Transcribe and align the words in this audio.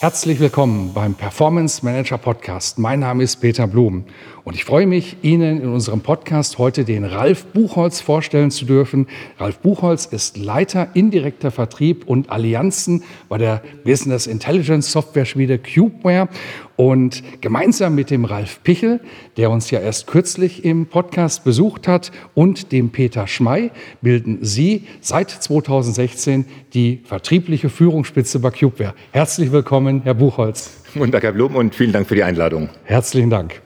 Herzlich 0.00 0.40
willkommen 0.40 0.94
beim 0.94 1.12
Performance 1.12 1.84
Manager 1.84 2.16
Podcast. 2.16 2.78
Mein 2.78 3.00
Name 3.00 3.22
ist 3.22 3.36
Peter 3.36 3.66
Blum 3.66 4.06
und 4.44 4.54
ich 4.54 4.64
freue 4.64 4.86
mich, 4.86 5.18
Ihnen 5.20 5.60
in 5.60 5.68
unserem 5.68 6.00
Podcast 6.00 6.56
heute 6.56 6.86
den 6.86 7.04
Ralf 7.04 7.44
Buchholz 7.44 8.00
vorstellen 8.00 8.50
zu 8.50 8.64
dürfen. 8.64 9.08
Ralf 9.38 9.58
Buchholz 9.58 10.06
ist 10.06 10.38
Leiter 10.38 10.88
indirekter 10.94 11.50
Vertrieb 11.50 12.08
und 12.08 12.30
Allianzen 12.30 13.02
bei 13.28 13.36
der 13.36 13.60
Business 13.84 14.26
Intelligence 14.26 14.90
Software 14.90 15.26
Schmiede 15.26 15.58
Cubeware 15.58 16.30
und 16.80 17.22
gemeinsam 17.42 17.94
mit 17.94 18.10
dem 18.10 18.24
Ralf 18.24 18.62
Pichel, 18.62 19.00
der 19.36 19.50
uns 19.50 19.70
ja 19.70 19.80
erst 19.80 20.06
kürzlich 20.06 20.64
im 20.64 20.86
Podcast 20.86 21.44
besucht 21.44 21.86
hat, 21.86 22.10
und 22.32 22.72
dem 22.72 22.88
Peter 22.88 23.26
Schmey 23.26 23.70
bilden 24.00 24.38
Sie 24.40 24.84
seit 25.02 25.28
2016 25.28 26.46
die 26.72 27.02
vertriebliche 27.04 27.68
Führungsspitze 27.68 28.38
bei 28.38 28.50
Cubeware. 28.50 28.94
Herzlich 29.12 29.52
willkommen, 29.52 30.00
Herr 30.04 30.14
Buchholz. 30.14 30.82
Guten 30.94 31.12
Tag, 31.12 31.22
Herr 31.22 31.32
Blum, 31.32 31.54
und 31.54 31.74
vielen 31.74 31.92
Dank 31.92 32.08
für 32.08 32.14
die 32.14 32.22
Einladung. 32.22 32.70
Herzlichen 32.84 33.28
Dank. 33.28 33.60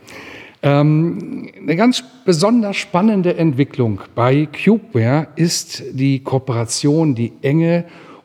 Ähm, 0.65 1.53
eine 1.63 1.77
ganz 1.77 2.03
besonders 2.25 2.77
spannende 2.77 3.37
Entwicklung 3.37 4.01
bei 4.17 4.49
Cubeware 4.65 5.29
ist 5.37 5.85
die 5.93 6.19
Kooperation, 6.19 7.15
die 7.15 7.33
enge 7.43 7.85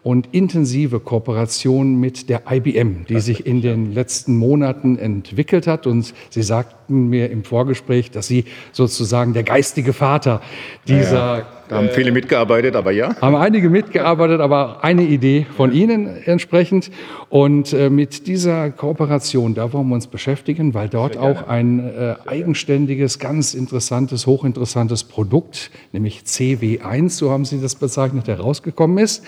und 0.10 0.30
intensive 0.32 1.00
Kooperation 1.00 2.00
mit 2.00 2.30
der 2.30 2.42
IBM, 2.50 3.06
die 3.08 3.20
sich 3.20 3.46
in 3.46 3.62
den 3.62 3.94
letzten 3.94 4.38
Monaten 4.38 4.98
entwickelt 4.98 5.68
hat. 5.68 5.86
Und 5.86 6.16
Sie 6.32 6.42
sagten 6.42 7.10
mir 7.10 7.30
im 7.30 7.44
Vorgespräch, 7.44 8.10
dass 8.10 8.26
Sie 8.26 8.46
sozusagen 8.72 9.34
der 9.34 9.44
geistige 9.44 9.94
Vater 9.94 10.42
dieser. 10.88 11.38
Ja, 11.38 11.48
da 11.68 11.76
haben 11.76 11.90
viele 11.90 12.12
mitgearbeitet, 12.12 12.76
aber 12.76 12.90
ja. 12.92 13.16
Haben 13.22 13.36
einige 13.36 13.70
mitgearbeitet, 13.70 14.42
aber 14.42 14.84
eine 14.84 15.04
Idee 15.04 15.46
von 15.56 15.72
Ihnen 15.72 16.08
entsprechend. 16.26 16.90
Und 17.30 17.73
äh, 17.73 17.92
mit 17.92 18.26
dieser 18.26 18.72
Kooperation, 18.72 19.54
da 19.54 19.72
wollen 19.73 19.90
wir 19.90 19.94
uns 19.94 20.08
beschäftigen, 20.08 20.73
weil 20.73 20.90
dort 20.90 21.18
auch 21.18 21.48
ein 21.48 21.88
äh, 21.88 22.16
eigenständiges, 22.26 23.20
ganz 23.20 23.54
interessantes, 23.54 24.26
hochinteressantes 24.26 25.04
Produkt, 25.04 25.70
nämlich 25.92 26.22
CW1, 26.26 27.10
so 27.10 27.30
haben 27.30 27.46
Sie 27.46 27.62
das 27.62 27.76
bezeichnet, 27.76 28.28
herausgekommen 28.28 28.98
ist. 28.98 29.23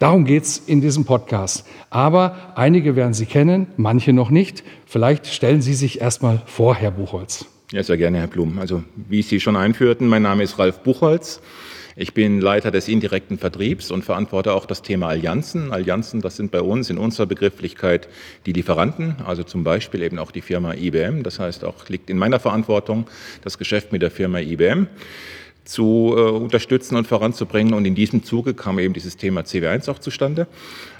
Darum 0.00 0.24
geht 0.24 0.44
es 0.44 0.56
in 0.56 0.80
diesem 0.80 1.04
Podcast. 1.04 1.66
Aber 1.90 2.54
einige 2.54 2.96
werden 2.96 3.12
Sie 3.12 3.26
kennen, 3.26 3.66
manche 3.76 4.14
noch 4.14 4.30
nicht. 4.30 4.64
Vielleicht 4.86 5.26
stellen 5.26 5.60
Sie 5.60 5.74
sich 5.74 6.00
erstmal 6.00 6.40
vor, 6.46 6.74
Herr 6.74 6.90
Buchholz. 6.90 7.44
Ja, 7.70 7.82
sehr 7.82 7.98
gerne, 7.98 8.18
Herr 8.18 8.26
Blum. 8.26 8.58
Also, 8.58 8.82
wie 8.96 9.20
Sie 9.20 9.40
schon 9.40 9.56
einführten, 9.56 10.08
mein 10.08 10.22
Name 10.22 10.42
ist 10.42 10.58
Ralf 10.58 10.78
Buchholz. 10.78 11.42
Ich 11.96 12.14
bin 12.14 12.40
Leiter 12.40 12.70
des 12.70 12.88
indirekten 12.88 13.36
Vertriebs 13.36 13.90
und 13.90 14.02
verantworte 14.02 14.54
auch 14.54 14.64
das 14.64 14.80
Thema 14.80 15.08
Allianzen. 15.08 15.70
Allianzen, 15.70 16.22
das 16.22 16.34
sind 16.34 16.50
bei 16.50 16.62
uns 16.62 16.88
in 16.88 16.96
unserer 16.96 17.26
Begrifflichkeit 17.26 18.08
die 18.46 18.54
Lieferanten, 18.54 19.16
also 19.26 19.42
zum 19.42 19.64
Beispiel 19.64 20.00
eben 20.02 20.18
auch 20.18 20.30
die 20.30 20.40
Firma 20.40 20.72
IBM. 20.72 21.24
Das 21.24 21.38
heißt, 21.38 21.62
auch 21.62 21.90
liegt 21.90 22.08
in 22.08 22.16
meiner 22.16 22.40
Verantwortung 22.40 23.06
das 23.42 23.58
Geschäft 23.58 23.92
mit 23.92 24.00
der 24.00 24.10
Firma 24.10 24.38
IBM 24.38 24.86
zu 25.64 26.14
äh, 26.16 26.20
unterstützen 26.20 26.96
und 26.96 27.06
voranzubringen. 27.06 27.74
Und 27.74 27.84
in 27.84 27.94
diesem 27.94 28.24
Zuge 28.24 28.54
kam 28.54 28.78
eben 28.78 28.94
dieses 28.94 29.16
Thema 29.16 29.42
CW1 29.42 29.90
auch 29.90 29.98
zustande. 29.98 30.46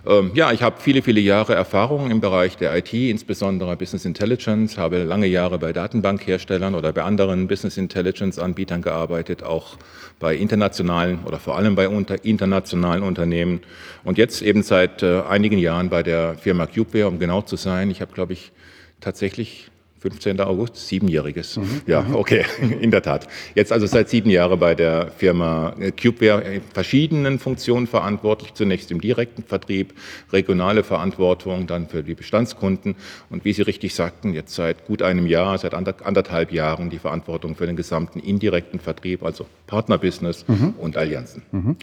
Ähm, 0.06 0.30
ja, 0.34 0.52
ich 0.52 0.62
habe 0.62 0.76
viele, 0.78 1.02
viele 1.02 1.20
Jahre 1.20 1.54
Erfahrung 1.54 2.10
im 2.10 2.20
Bereich 2.20 2.56
der 2.56 2.76
IT, 2.76 2.92
insbesondere 2.92 3.76
Business 3.76 4.04
Intelligence, 4.04 4.78
habe 4.78 5.02
lange 5.02 5.26
Jahre 5.26 5.58
bei 5.58 5.72
Datenbankherstellern 5.72 6.74
oder 6.74 6.92
bei 6.92 7.02
anderen 7.02 7.48
Business 7.48 7.76
Intelligence 7.76 8.38
Anbietern 8.38 8.82
gearbeitet, 8.82 9.42
auch 9.42 9.76
bei 10.18 10.36
internationalen 10.36 11.24
oder 11.24 11.38
vor 11.38 11.56
allem 11.56 11.74
bei 11.74 11.88
unter, 11.88 12.24
internationalen 12.24 13.02
Unternehmen. 13.02 13.60
Und 14.04 14.18
jetzt 14.18 14.42
eben 14.42 14.62
seit 14.62 15.02
äh, 15.02 15.22
einigen 15.22 15.58
Jahren 15.58 15.88
bei 15.90 16.02
der 16.02 16.36
Firma 16.36 16.66
Cubeware, 16.66 17.08
um 17.08 17.18
genau 17.18 17.42
zu 17.42 17.56
sein. 17.56 17.90
Ich 17.90 18.00
habe, 18.00 18.12
glaube 18.12 18.34
ich, 18.34 18.52
tatsächlich 19.00 19.70
15. 20.00 20.40
August, 20.40 20.76
siebenjähriges. 20.76 21.58
Mhm. 21.58 21.82
Ja, 21.86 22.02
mhm. 22.02 22.14
okay, 22.14 22.44
in 22.80 22.90
der 22.90 23.02
Tat. 23.02 23.28
Jetzt 23.54 23.70
also 23.70 23.86
seit 23.86 24.08
sieben 24.08 24.30
Jahren 24.30 24.58
bei 24.58 24.74
der 24.74 25.10
Firma 25.16 25.74
Cubeware 26.00 26.42
in 26.42 26.62
verschiedenen 26.72 27.38
Funktionen 27.38 27.86
verantwortlich. 27.86 28.54
Zunächst 28.54 28.90
im 28.90 29.00
direkten 29.00 29.42
Vertrieb, 29.42 29.94
regionale 30.32 30.82
Verantwortung, 30.82 31.66
dann 31.66 31.88
für 31.88 32.02
die 32.02 32.14
Bestandskunden 32.14 32.96
und 33.28 33.44
wie 33.44 33.52
Sie 33.52 33.62
richtig 33.62 33.94
sagten, 33.94 34.32
jetzt 34.32 34.54
seit 34.54 34.86
gut 34.86 35.02
einem 35.02 35.26
Jahr, 35.26 35.58
seit 35.58 35.74
anderthalb 35.74 36.52
Jahren 36.52 36.90
die 36.90 36.98
Verantwortung 36.98 37.54
für 37.54 37.66
den 37.66 37.76
gesamten 37.76 38.20
indirekten 38.20 38.80
Vertrieb, 38.80 39.22
also 39.22 39.46
Partnerbusiness 39.66 40.46
mhm. 40.48 40.74
und 40.78 40.96
Allianzen. 40.96 41.42
Mhm. 41.52 41.76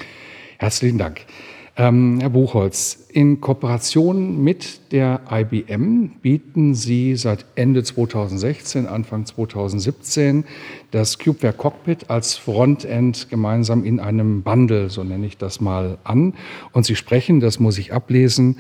Herzlichen 0.57 0.97
Dank. 0.97 1.21
Ähm, 1.79 2.17
Herr 2.19 2.31
Buchholz, 2.31 3.05
in 3.09 3.39
Kooperation 3.39 4.43
mit 4.43 4.91
der 4.91 5.21
IBM 5.29 6.09
bieten 6.23 6.73
Sie 6.73 7.15
seit 7.15 7.45
Ende 7.53 7.83
2016, 7.83 8.87
Anfang 8.87 9.27
2017 9.27 10.45
das 10.91 11.19
Cubeware 11.19 11.53
Cockpit 11.53 12.09
als 12.09 12.35
Frontend 12.35 13.29
gemeinsam 13.29 13.83
in 13.83 13.99
einem 13.99 14.41
Bundle, 14.43 14.89
so 14.89 15.03
nenne 15.03 15.25
ich 15.25 15.37
das 15.37 15.59
mal, 15.59 15.97
an. 16.03 16.33
Und 16.71 16.85
Sie 16.85 16.95
sprechen, 16.95 17.39
das 17.39 17.59
muss 17.59 17.77
ich 17.77 17.93
ablesen, 17.93 18.57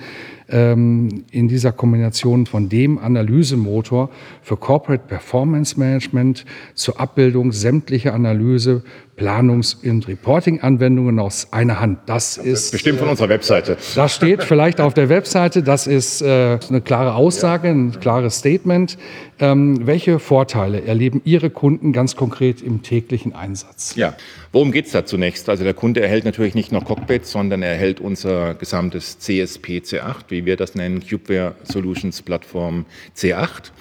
ähm, 0.49 1.25
in 1.31 1.47
dieser 1.47 1.71
Kombination 1.71 2.45
von 2.45 2.69
dem 2.69 2.97
Analysemotor 2.97 4.09
für 4.41 4.57
Corporate 4.57 5.03
Performance 5.07 5.79
Management 5.79 6.45
zur 6.73 6.99
Abbildung 6.99 7.51
sämtlicher 7.51 8.13
Analyse, 8.13 8.83
Planungs- 9.17 9.75
und 9.83 10.07
Reporting-Anwendungen 10.07 11.19
aus 11.19 11.51
einer 11.51 11.79
Hand. 11.79 11.99
Das 12.05 12.37
ist 12.37 12.71
bestimmt 12.71 12.99
von 12.99 13.09
unserer 13.09 13.29
Webseite. 13.29 13.77
Das 13.95 14.13
steht 14.13 14.43
vielleicht 14.43 14.79
auf 14.79 14.93
der 14.93 15.09
Webseite. 15.09 15.63
Das 15.63 15.87
ist 15.87 16.21
äh, 16.21 16.59
eine 16.69 16.81
klare 16.81 17.15
Aussage, 17.15 17.69
ein 17.69 17.99
klares 17.99 18.37
Statement. 18.37 18.97
Ähm, 19.39 19.85
welche 19.85 20.17
Vorteile 20.19 20.83
erleben 20.83 21.21
Ihre 21.23 21.49
Kunden 21.49 21.93
ganz 21.93 22.15
konkret 22.15 22.61
im 22.61 22.81
täglichen 22.81 23.33
Einsatz? 23.33 23.95
Ja, 23.95 24.15
worum 24.51 24.71
geht 24.71 24.87
es 24.87 24.93
da 24.93 25.05
zunächst? 25.05 25.47
Also 25.49 25.63
der 25.63 25.75
Kunde 25.75 26.01
erhält 26.01 26.25
natürlich 26.25 26.55
nicht 26.55 26.71
nur 26.71 26.83
Cockpit, 26.83 27.25
sondern 27.25 27.61
er 27.61 27.73
erhält 27.73 27.99
unser 27.99 28.55
gesamtes 28.55 29.19
CSP 29.19 29.79
C8, 29.79 30.25
wie 30.29 30.45
wir 30.45 30.57
das 30.57 30.73
nennen, 30.73 31.03
Cubeware 31.07 31.55
Solutions 31.63 32.21
Plattform 32.23 32.85
C8. 33.15 33.71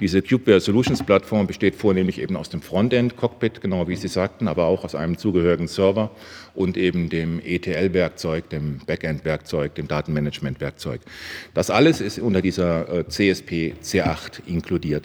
Diese 0.00 0.20
Cubeware 0.20 0.60
Solutions 0.60 1.04
Plattform 1.04 1.46
besteht 1.46 1.76
vornehmlich 1.76 2.20
eben 2.20 2.36
aus 2.36 2.48
dem 2.48 2.60
Frontend 2.60 3.16
Cockpit, 3.16 3.60
genau 3.60 3.86
wie 3.86 3.96
Sie 3.96 4.08
sagten, 4.08 4.48
aber 4.48 4.64
auch 4.64 4.84
aus 4.84 4.96
einem 4.96 5.16
zugehörigen 5.16 5.68
Server 5.68 6.10
und 6.54 6.76
eben 6.76 7.08
dem 7.08 7.40
ETL-Werkzeug, 7.44 8.48
dem 8.48 8.78
Backend-Werkzeug, 8.86 9.74
dem 9.74 9.88
Datenmanagement-Werkzeug. 9.88 11.00
Das 11.52 11.70
alles 11.70 12.00
ist 12.00 12.18
unter 12.18 12.42
dieser 12.42 13.00
äh, 13.00 13.08
CSP 13.08 13.74
C8 13.82 14.46
inkludiert. 14.46 15.03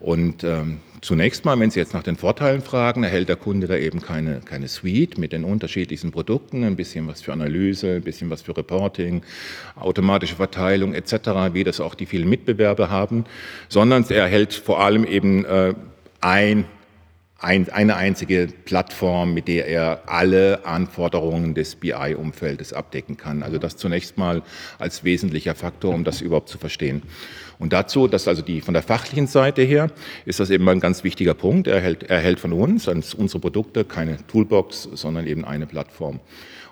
Und 0.00 0.44
ähm, 0.44 0.80
zunächst 1.00 1.44
mal, 1.44 1.58
wenn 1.58 1.70
Sie 1.70 1.80
jetzt 1.80 1.94
nach 1.94 2.02
den 2.02 2.16
Vorteilen 2.16 2.62
fragen, 2.62 3.02
erhält 3.02 3.28
der 3.28 3.36
Kunde 3.36 3.66
da 3.66 3.76
eben 3.76 4.00
keine, 4.00 4.40
keine 4.40 4.68
Suite 4.68 5.18
mit 5.18 5.32
den 5.32 5.44
unterschiedlichsten 5.44 6.12
Produkten, 6.12 6.64
ein 6.64 6.76
bisschen 6.76 7.06
was 7.06 7.22
für 7.22 7.32
Analyse, 7.32 7.96
ein 7.96 8.02
bisschen 8.02 8.30
was 8.30 8.42
für 8.42 8.56
Reporting, 8.56 9.22
automatische 9.74 10.36
Verteilung 10.36 10.94
etc., 10.94 11.52
wie 11.52 11.64
das 11.64 11.80
auch 11.80 11.94
die 11.94 12.06
vielen 12.06 12.28
Mitbewerber 12.28 12.90
haben, 12.90 13.24
sondern 13.68 14.04
er 14.08 14.22
erhält 14.22 14.54
vor 14.54 14.80
allem 14.80 15.04
eben 15.04 15.44
äh, 15.44 15.74
ein 16.20 16.64
ein, 17.38 17.68
eine 17.68 17.96
einzige 17.96 18.48
Plattform, 18.64 19.34
mit 19.34 19.46
der 19.46 19.68
er 19.68 20.02
alle 20.06 20.64
Anforderungen 20.64 21.54
des 21.54 21.76
BI-Umfeldes 21.76 22.72
abdecken 22.72 23.16
kann. 23.16 23.42
Also 23.42 23.58
das 23.58 23.76
zunächst 23.76 24.16
mal 24.16 24.42
als 24.78 25.04
wesentlicher 25.04 25.54
Faktor, 25.54 25.94
um 25.94 26.02
das 26.02 26.22
überhaupt 26.22 26.48
zu 26.48 26.56
verstehen. 26.56 27.02
Und 27.58 27.72
dazu, 27.72 28.08
dass 28.08 28.26
also 28.26 28.42
die 28.42 28.60
von 28.60 28.74
der 28.74 28.82
fachlichen 28.82 29.26
Seite 29.26 29.62
her, 29.62 29.90
ist 30.24 30.40
das 30.40 30.50
eben 30.50 30.68
ein 30.68 30.80
ganz 30.80 31.04
wichtiger 31.04 31.34
Punkt. 31.34 31.66
Er 31.66 31.76
erhält, 31.76 32.04
er 32.04 32.16
erhält 32.16 32.40
von 32.40 32.52
uns, 32.52 32.88
als 32.88 33.12
unsere 33.12 33.40
Produkte, 33.40 33.84
keine 33.84 34.18
Toolbox, 34.26 34.88
sondern 34.94 35.26
eben 35.26 35.44
eine 35.44 35.66
Plattform. 35.66 36.20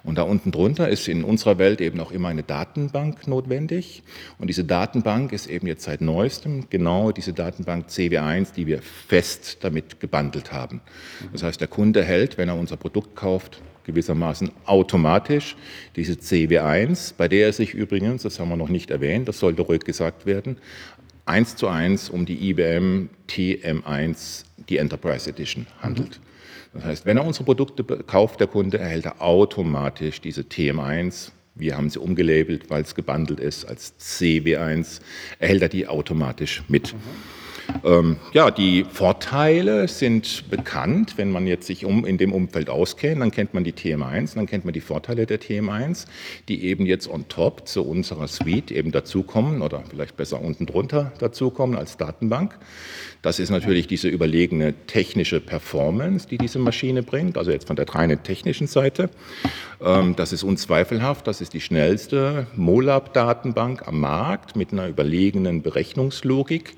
Und 0.04 0.18
da 0.18 0.22
unten 0.22 0.52
drunter 0.52 0.88
ist 0.90 1.08
in 1.08 1.24
unserer 1.24 1.58
Welt 1.58 1.80
eben 1.80 1.98
auch 1.98 2.12
immer 2.12 2.28
eine 2.28 2.42
Datenbank 2.42 3.26
notwendig. 3.26 4.02
Und 4.38 4.48
diese 4.48 4.62
Datenbank 4.62 5.32
ist 5.32 5.46
eben 5.46 5.66
jetzt 5.66 5.84
seit 5.84 6.02
neuestem 6.02 6.68
genau 6.68 7.10
diese 7.10 7.32
Datenbank 7.32 7.88
CW1, 7.88 8.52
die 8.54 8.66
wir 8.66 8.82
fest 8.82 9.58
damit 9.62 10.00
gebundelt 10.00 10.52
haben. 10.52 10.82
Das 11.32 11.42
heißt, 11.42 11.58
der 11.58 11.68
Kunde 11.68 12.04
hält, 12.04 12.36
wenn 12.36 12.50
er 12.50 12.56
unser 12.56 12.76
Produkt 12.76 13.16
kauft, 13.16 13.62
gewissermaßen 13.84 14.50
automatisch 14.66 15.56
diese 15.96 16.14
CW1, 16.14 17.14
bei 17.16 17.28
der 17.28 17.46
er 17.46 17.52
sich 17.52 17.74
übrigens, 17.74 18.22
das 18.22 18.38
haben 18.38 18.48
wir 18.48 18.56
noch 18.56 18.68
nicht 18.68 18.90
erwähnt, 18.90 19.28
das 19.28 19.38
sollte 19.38 19.62
ruhig 19.62 19.80
gesagt 19.80 20.26
werden, 20.26 20.58
eins 21.26 21.56
zu 21.56 21.68
eins 21.68 22.10
um 22.10 22.26
die 22.26 22.50
IBM 22.50 23.08
TM1, 23.28 24.44
die 24.68 24.78
Enterprise 24.78 25.28
Edition 25.28 25.66
handelt. 25.80 26.20
Das 26.72 26.84
heißt, 26.84 27.06
wenn 27.06 27.16
er 27.16 27.24
unsere 27.24 27.44
Produkte 27.44 27.84
kauft, 27.84 28.40
der 28.40 28.48
Kunde, 28.48 28.78
erhält 28.78 29.06
er 29.06 29.22
automatisch 29.22 30.20
diese 30.20 30.42
TM1. 30.42 31.30
Wir 31.54 31.76
haben 31.76 31.88
sie 31.88 32.00
umgelabelt, 32.00 32.68
weil 32.68 32.82
es 32.82 32.96
gebundelt 32.96 33.38
ist 33.38 33.64
als 33.64 33.94
CW1, 34.00 35.00
erhält 35.38 35.62
er 35.62 35.68
die 35.68 35.86
automatisch 35.86 36.64
mit. 36.66 36.94
Ähm, 37.84 38.16
ja, 38.32 38.50
die 38.50 38.84
Vorteile 38.84 39.88
sind 39.88 40.50
bekannt. 40.50 41.14
Wenn 41.16 41.30
man 41.30 41.46
jetzt 41.46 41.66
sich 41.66 41.84
um, 41.84 42.04
in 42.04 42.18
dem 42.18 42.32
Umfeld 42.32 42.68
auskennt, 42.68 43.20
dann 43.20 43.30
kennt 43.30 43.54
man 43.54 43.64
die 43.64 43.72
TM1, 43.72 44.34
dann 44.34 44.46
kennt 44.46 44.64
man 44.64 44.74
die 44.74 44.80
Vorteile 44.80 45.26
der 45.26 45.40
TM1, 45.40 46.06
die 46.48 46.64
eben 46.64 46.86
jetzt 46.86 47.08
on 47.08 47.28
top 47.28 47.66
zu 47.66 47.84
unserer 47.84 48.28
Suite 48.28 48.70
eben 48.70 48.92
dazukommen 48.92 49.62
oder 49.62 49.82
vielleicht 49.88 50.16
besser 50.16 50.40
unten 50.40 50.66
drunter 50.66 51.12
dazukommen 51.18 51.76
als 51.76 51.96
Datenbank. 51.96 52.58
Das 53.24 53.38
ist 53.38 53.48
natürlich 53.48 53.86
diese 53.86 54.08
überlegene 54.08 54.74
technische 54.86 55.40
Performance, 55.40 56.28
die 56.28 56.36
diese 56.36 56.58
Maschine 56.58 57.02
bringt, 57.02 57.38
also 57.38 57.50
jetzt 57.50 57.66
von 57.66 57.74
der 57.74 57.88
reinen 57.88 58.22
technischen 58.22 58.66
Seite. 58.66 59.08
Ähm, 59.82 60.14
das 60.14 60.34
ist 60.34 60.42
unzweifelhaft, 60.42 61.26
das 61.26 61.40
ist 61.40 61.54
die 61.54 61.62
schnellste 61.62 62.46
MOLAB-Datenbank 62.54 63.88
am 63.88 64.00
Markt 64.00 64.56
mit 64.56 64.72
einer 64.72 64.88
überlegenen 64.88 65.62
Berechnungslogik, 65.62 66.74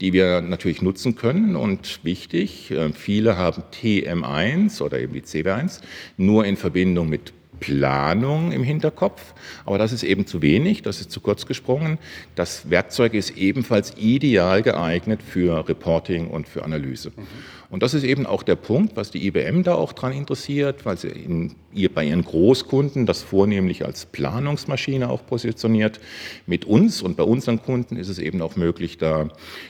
die 0.00 0.12
wir 0.12 0.40
natürlich 0.40 0.82
nutzen 0.82 1.16
können. 1.16 1.56
Und 1.56 1.98
wichtig, 2.04 2.70
äh, 2.70 2.92
viele 2.92 3.36
haben 3.36 3.64
TM1 3.72 4.80
oder 4.80 5.00
eben 5.00 5.14
die 5.14 5.22
CW1 5.22 5.80
nur 6.16 6.44
in 6.44 6.56
Verbindung 6.56 7.08
mit 7.08 7.32
Planung 7.60 8.52
im 8.52 8.62
Hinterkopf, 8.62 9.34
aber 9.64 9.78
das 9.78 9.92
ist 9.92 10.02
eben 10.02 10.26
zu 10.26 10.42
wenig, 10.42 10.82
das 10.82 11.00
ist 11.00 11.10
zu 11.10 11.20
kurz 11.20 11.46
gesprungen. 11.46 11.98
Das 12.34 12.70
Werkzeug 12.70 13.14
ist 13.14 13.36
ebenfalls 13.36 13.94
ideal 13.96 14.62
geeignet 14.62 15.22
für 15.22 15.68
Reporting 15.68 16.28
und 16.28 16.48
für 16.48 16.64
Analyse. 16.64 17.10
Mhm. 17.16 17.26
Und 17.70 17.82
das 17.82 17.92
ist 17.92 18.02
eben 18.02 18.24
auch 18.24 18.42
der 18.42 18.56
Punkt, 18.56 18.96
was 18.96 19.10
die 19.10 19.26
IBM 19.26 19.62
da 19.62 19.74
auch 19.74 19.92
dran 19.92 20.12
interessiert, 20.12 20.86
weil 20.86 20.96
sie 20.96 21.08
in, 21.08 21.54
ihr, 21.74 21.92
bei 21.92 22.04
ihren 22.04 22.24
Großkunden 22.24 23.04
das 23.04 23.22
vornehmlich 23.22 23.84
als 23.84 24.06
Planungsmaschine 24.06 25.10
auch 25.10 25.26
positioniert. 25.26 26.00
Mit 26.46 26.64
uns 26.64 27.02
und 27.02 27.18
bei 27.18 27.24
unseren 27.24 27.60
Kunden 27.60 27.96
ist 27.96 28.08
es 28.08 28.18
eben 28.18 28.40
auch 28.40 28.56
möglich, 28.56 28.96
da 28.96 29.28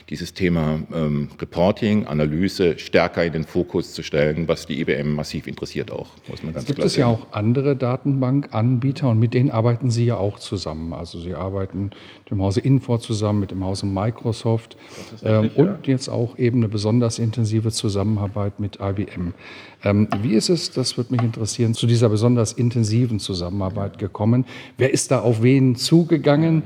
dieses 0.09 0.33
Thema 0.33 0.79
ähm, 0.93 1.27
Reporting, 1.41 2.05
Analyse 2.05 2.79
stärker 2.79 3.25
in 3.25 3.33
den 3.33 3.43
Fokus 3.43 3.91
zu 3.91 4.01
stellen, 4.01 4.47
was 4.47 4.65
die 4.65 4.79
IBM 4.79 5.13
massiv 5.13 5.45
interessiert 5.45 5.91
auch, 5.91 6.07
muss 6.29 6.41
man 6.41 6.53
ganz 6.53 6.67
Gibt 6.67 6.77
klar 6.77 6.87
es 6.87 6.93
sagen. 6.93 7.01
ja 7.01 7.07
auch 7.07 7.33
andere 7.33 7.75
Datenbankanbieter 7.75 9.09
und 9.09 9.19
mit 9.19 9.33
denen 9.33 9.51
arbeiten 9.51 9.91
Sie 9.91 10.05
ja 10.05 10.15
auch 10.15 10.39
zusammen. 10.39 10.93
Also 10.93 11.19
Sie 11.19 11.33
arbeiten 11.33 11.89
mit 12.23 12.31
dem 12.31 12.41
Hause 12.41 12.61
Infor 12.61 13.01
zusammen, 13.01 13.41
mit 13.41 13.51
dem 13.51 13.65
Hause 13.65 13.87
Microsoft 13.87 14.77
ähm, 15.21 15.51
und 15.55 15.65
ja. 15.65 15.79
jetzt 15.83 16.07
auch 16.07 16.37
eben 16.37 16.59
eine 16.59 16.69
besonders 16.69 17.19
intensive 17.19 17.71
Zusammenarbeit 17.71 17.88
Zusammenarbeit 17.89 18.59
mit 18.59 18.77
IBM. 18.79 19.33
Ähm, 19.83 20.07
wie 20.21 20.35
ist 20.35 20.49
es, 20.49 20.69
das 20.71 20.95
würde 20.95 21.11
mich 21.11 21.23
interessieren, 21.23 21.73
zu 21.73 21.87
dieser 21.87 22.07
besonders 22.09 22.53
intensiven 22.53 23.19
Zusammenarbeit 23.19 23.97
gekommen? 23.97 24.45
Wer 24.77 24.93
ist 24.93 25.09
da 25.09 25.21
auf 25.21 25.41
wen 25.41 25.75
zugegangen? 25.75 26.61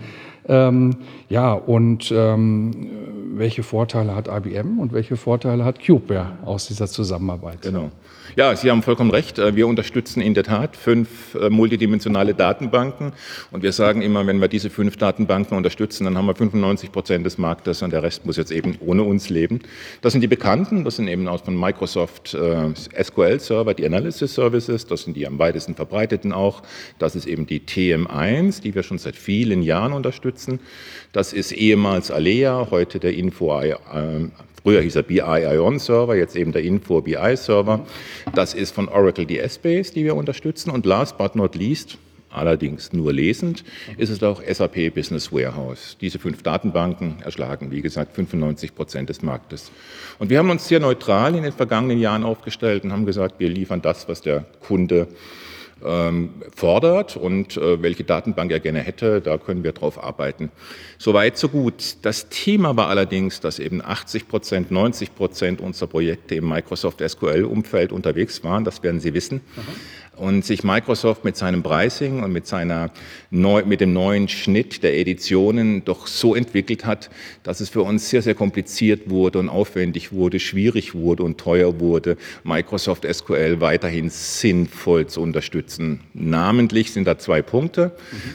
Ähm, 0.48 0.96
ja, 1.30 1.54
und 1.54 2.12
ähm, 2.16 2.90
welche 3.36 3.64
Vorteile 3.64 4.16
hat 4.16 4.28
IBM 4.28 4.80
und 4.80 4.94
welche 4.94 5.16
Vorteile 5.16 5.64
hat 5.66 5.80
CubeWare 5.86 6.38
aus 6.46 6.68
dieser 6.68 6.88
Zusammenarbeit? 6.88 7.62
Genau. 7.62 7.92
Ja, 8.36 8.56
Sie 8.56 8.72
haben 8.72 8.82
vollkommen 8.82 9.12
recht. 9.12 9.38
Äh, 9.38 9.56
wir 9.56 9.68
unterstützen 9.68 10.22
in 10.22 10.34
der 10.34 10.44
Tat 10.44 10.76
fünf 10.76 11.36
äh, 11.36 11.50
multidimensionale 11.50 12.34
Datenbanken. 12.34 13.14
Und 13.52 13.64
wir 13.64 13.72
sagen 13.74 14.02
immer, 14.02 14.26
wenn 14.26 14.40
wir 14.42 14.48
diese 14.48 14.70
fünf 14.70 14.98
Datenbanken 14.98 15.56
unterstützen, 15.56 16.06
dann 16.06 16.18
haben 16.18 16.26
wir 16.26 16.36
95 16.36 16.92
Prozent 16.92 17.26
des 17.26 17.38
Marktes 17.38 17.82
und 17.84 17.92
der 17.92 18.02
Rest 18.02 18.26
muss 18.26 18.38
jetzt 18.38 18.52
eben 18.52 18.78
ohne 18.80 19.04
uns 19.04 19.30
leben. 19.30 19.60
Das 20.02 20.14
sind 20.14 20.22
die 20.22 20.28
bekannten. 20.28 20.84
Das 20.84 20.96
sind 20.96 21.08
eben 21.08 21.28
aus 21.28 21.42
von 21.42 21.60
Microsoft 21.60 22.34
äh, 22.34 23.04
SQL 23.04 23.40
Server, 23.40 23.74
die 23.74 23.86
Analysis 23.86 24.34
Services. 24.34 24.88
Das 24.88 25.04
sind 25.04 25.16
die 25.16 25.28
am 25.28 25.38
weitesten 25.38 25.76
verbreiteten 25.76 26.32
auch. 26.34 26.64
Das 26.98 27.16
ist 27.16 27.28
eben 27.28 27.46
die 27.46 27.60
TM1, 27.60 28.62
die 28.62 28.74
wir 28.74 28.84
schon 28.84 28.98
seit 28.98 29.16
vielen 29.16 29.62
Jahren 29.62 29.94
unterstützen. 29.94 30.33
Das 31.12 31.34
ist 31.34 31.52
ehemals 31.52 32.12
Alea, 32.12 32.68
heute 32.72 33.00
der 33.00 33.14
Info 33.14 33.52
Früher 34.64 34.82
hieß 34.82 34.96
er 34.96 35.04
BI 35.04 35.20
Ion 35.20 35.78
Server, 35.78 36.16
jetzt 36.16 36.38
eben 36.38 36.54
der 36.54 36.64
Info 36.64 37.02
BI 37.02 37.36
Server. 37.36 37.86
Das 38.34 38.54
ist 38.54 38.74
von 38.74 38.88
Oracle 38.88 39.26
die 39.26 39.38
S-Base, 39.40 39.94
die 39.94 40.06
wir 40.06 40.16
unterstützen. 40.16 40.70
Und 40.70 40.86
last 40.86 41.18
but 41.18 41.36
not 41.36 41.56
least, 41.56 41.98
allerdings 42.30 42.94
nur 42.94 43.12
lesend, 43.12 43.66
ist 43.98 44.10
es 44.10 44.24
auch 44.24 44.42
SAP 44.42 44.94
Business 44.96 45.34
Warehouse. 45.34 45.98
Diese 46.00 46.18
fünf 46.18 46.44
Datenbanken 46.44 47.18
erschlagen, 47.26 47.72
wie 47.72 47.82
gesagt, 47.82 48.16
95 48.16 48.74
Prozent 48.74 49.10
des 49.10 49.22
Marktes. 49.22 49.70
Und 50.18 50.30
wir 50.30 50.40
haben 50.40 50.50
uns 50.50 50.66
sehr 50.66 50.80
neutral 50.80 51.36
in 51.36 51.44
den 51.44 51.52
vergangenen 51.52 52.00
Jahren 52.00 52.24
aufgestellt 52.24 52.86
und 52.86 52.94
haben 52.94 53.06
gesagt, 53.06 53.42
wir 53.42 53.50
liefern 53.50 53.82
das, 53.82 54.08
was 54.08 54.22
der 54.22 54.46
Kunde 54.62 55.10
fordert 56.56 57.18
und 57.18 57.58
äh, 57.58 57.82
welche 57.82 58.04
Datenbank 58.04 58.52
er 58.52 58.60
gerne 58.60 58.80
hätte, 58.80 59.22
da 59.22 59.38
können 59.38 59.64
wir 59.64 59.74
drauf 59.74 60.02
arbeiten. 60.02 60.52
Soweit, 60.98 61.38
so 61.38 61.50
gut. 61.50 61.98
Das 62.04 62.30
Thema 62.30 62.78
war 62.78 62.88
allerdings, 62.88 63.40
dass 63.40 63.60
eben 63.60 63.82
80 63.84 64.28
Prozent, 64.28 64.72
90 64.72 65.16
Prozent 65.16 65.62
unserer 65.62 65.88
Projekte 65.88 66.36
im 66.36 66.48
Microsoft 66.48 67.02
SQL-Umfeld 67.06 67.92
unterwegs 67.92 68.44
waren. 68.44 68.64
Das 68.64 68.82
werden 68.84 69.00
Sie 69.00 69.14
wissen. 69.14 69.42
Mhm 69.56 70.04
und 70.16 70.46
sich 70.46 70.64
Microsoft 70.64 71.26
mit 71.26 71.36
seinem 71.36 71.64
Pricing 71.64 72.24
und 72.24 72.32
mit, 72.32 72.46
seiner 72.46 72.92
neu, 73.32 73.64
mit 73.66 73.82
dem 73.82 73.94
neuen 73.94 74.28
Schnitt 74.28 74.84
der 74.84 74.98
Editionen 74.98 75.84
doch 75.86 76.06
so 76.08 76.36
entwickelt 76.36 76.86
hat, 76.86 77.10
dass 77.42 77.60
es 77.62 77.70
für 77.70 77.82
uns 77.82 78.10
sehr, 78.10 78.22
sehr 78.22 78.36
kompliziert 78.36 79.10
wurde 79.10 79.40
und 79.40 79.50
aufwendig 79.50 80.12
wurde, 80.12 80.40
schwierig 80.40 80.94
wurde 80.94 81.24
und 81.24 81.40
teuer 81.40 81.80
wurde, 81.80 82.18
Microsoft 82.44 83.08
SQL 83.12 83.60
weiterhin 83.60 84.10
sinnvoll 84.10 85.08
zu 85.08 85.22
unterstützen. 85.22 86.02
Namentlich 86.14 86.92
sind 86.92 87.06
da 87.06 87.18
zwei 87.18 87.42
Punkte. 87.42 87.92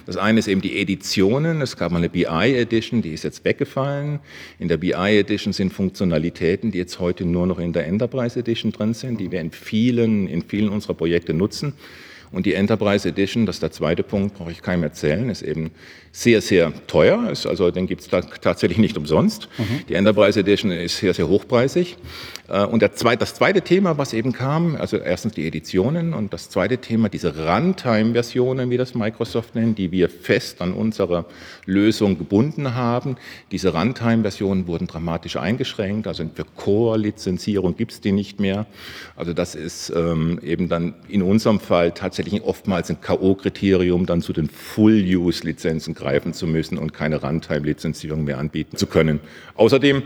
Das 0.06 0.16
eine 0.16 0.40
ist 0.40 0.48
eben 0.48 0.60
die 0.60 0.80
Editionen. 0.80 1.60
Es 1.60 1.76
gab 1.76 1.92
mal 1.92 1.98
eine 1.98 2.08
BI 2.08 2.26
Edition, 2.26 3.02
die 3.02 3.12
ist 3.12 3.22
jetzt 3.22 3.44
weggefallen. 3.44 4.18
In 4.58 4.68
der 4.68 4.78
BI 4.78 4.92
Edition 4.92 5.52
sind 5.52 5.72
Funktionalitäten, 5.72 6.72
die 6.72 6.78
jetzt 6.78 6.98
heute 6.98 7.24
nur 7.24 7.46
noch 7.46 7.60
in 7.60 7.72
der 7.72 7.86
Enterprise 7.86 8.38
Edition 8.38 8.72
drin 8.72 8.94
sind, 8.94 9.20
die 9.20 9.30
wir 9.30 9.40
in 9.40 9.52
vielen, 9.52 10.26
in 10.26 10.42
vielen 10.42 10.68
unserer 10.70 10.94
Projekte 10.94 11.34
nutzen 11.34 11.67
nutzen. 11.68 12.07
Und 12.30 12.46
die 12.46 12.54
Enterprise 12.54 13.08
Edition, 13.08 13.46
das 13.46 13.56
ist 13.56 13.62
der 13.62 13.72
zweite 13.72 14.02
Punkt, 14.02 14.36
brauche 14.36 14.50
ich 14.50 14.62
keinem 14.62 14.82
erzählen, 14.82 15.30
ist 15.30 15.42
eben 15.42 15.70
sehr, 16.12 16.40
sehr 16.40 16.72
teuer. 16.86 17.30
Ist 17.30 17.46
also 17.46 17.70
den 17.70 17.86
gibt 17.86 18.02
es 18.02 18.08
tatsächlich 18.40 18.78
nicht 18.78 18.96
umsonst. 18.96 19.48
Mhm. 19.58 19.86
Die 19.88 19.94
Enterprise 19.94 20.38
Edition 20.40 20.70
ist 20.70 20.98
sehr, 20.98 21.14
sehr 21.14 21.28
hochpreisig. 21.28 21.96
Äh, 22.48 22.64
und 22.64 22.82
zweite, 22.96 23.18
das 23.18 23.34
zweite 23.34 23.62
Thema, 23.62 23.98
was 23.98 24.12
eben 24.12 24.32
kam, 24.32 24.76
also 24.76 24.96
erstens 24.96 25.34
die 25.34 25.46
Editionen 25.46 26.14
und 26.14 26.32
das 26.32 26.50
zweite 26.50 26.78
Thema, 26.78 27.08
diese 27.08 27.36
Runtime-Versionen, 27.36 28.70
wie 28.70 28.76
das 28.76 28.94
Microsoft 28.94 29.54
nennt, 29.54 29.78
die 29.78 29.92
wir 29.92 30.08
fest 30.08 30.60
an 30.60 30.72
unsere 30.72 31.24
Lösung 31.66 32.18
gebunden 32.18 32.74
haben. 32.74 33.16
Diese 33.52 33.72
Runtime-Versionen 33.72 34.66
wurden 34.66 34.86
dramatisch 34.86 35.36
eingeschränkt. 35.36 36.06
Also 36.06 36.28
für 36.34 36.44
Core-Lizenzierung 36.44 37.76
gibt 37.76 37.92
es 37.92 38.00
die 38.00 38.12
nicht 38.12 38.40
mehr. 38.40 38.66
Also 39.16 39.32
das 39.32 39.54
ist 39.54 39.92
ähm, 39.94 40.40
eben 40.42 40.68
dann 40.68 40.94
in 41.08 41.22
unserem 41.22 41.60
Fall 41.60 41.92
tatsächlich 41.92 42.17
oftmals 42.42 42.90
ein 42.90 43.00
K.O.-Kriterium, 43.00 44.06
dann 44.06 44.22
zu 44.22 44.32
den 44.32 44.48
Full-Use-Lizenzen 44.48 45.94
greifen 45.94 46.32
zu 46.32 46.46
müssen 46.46 46.78
und 46.78 46.92
keine 46.92 47.20
Runtime-Lizenzierung 47.20 48.24
mehr 48.24 48.38
anbieten 48.38 48.76
zu 48.76 48.86
können. 48.86 49.20
Außerdem 49.54 50.02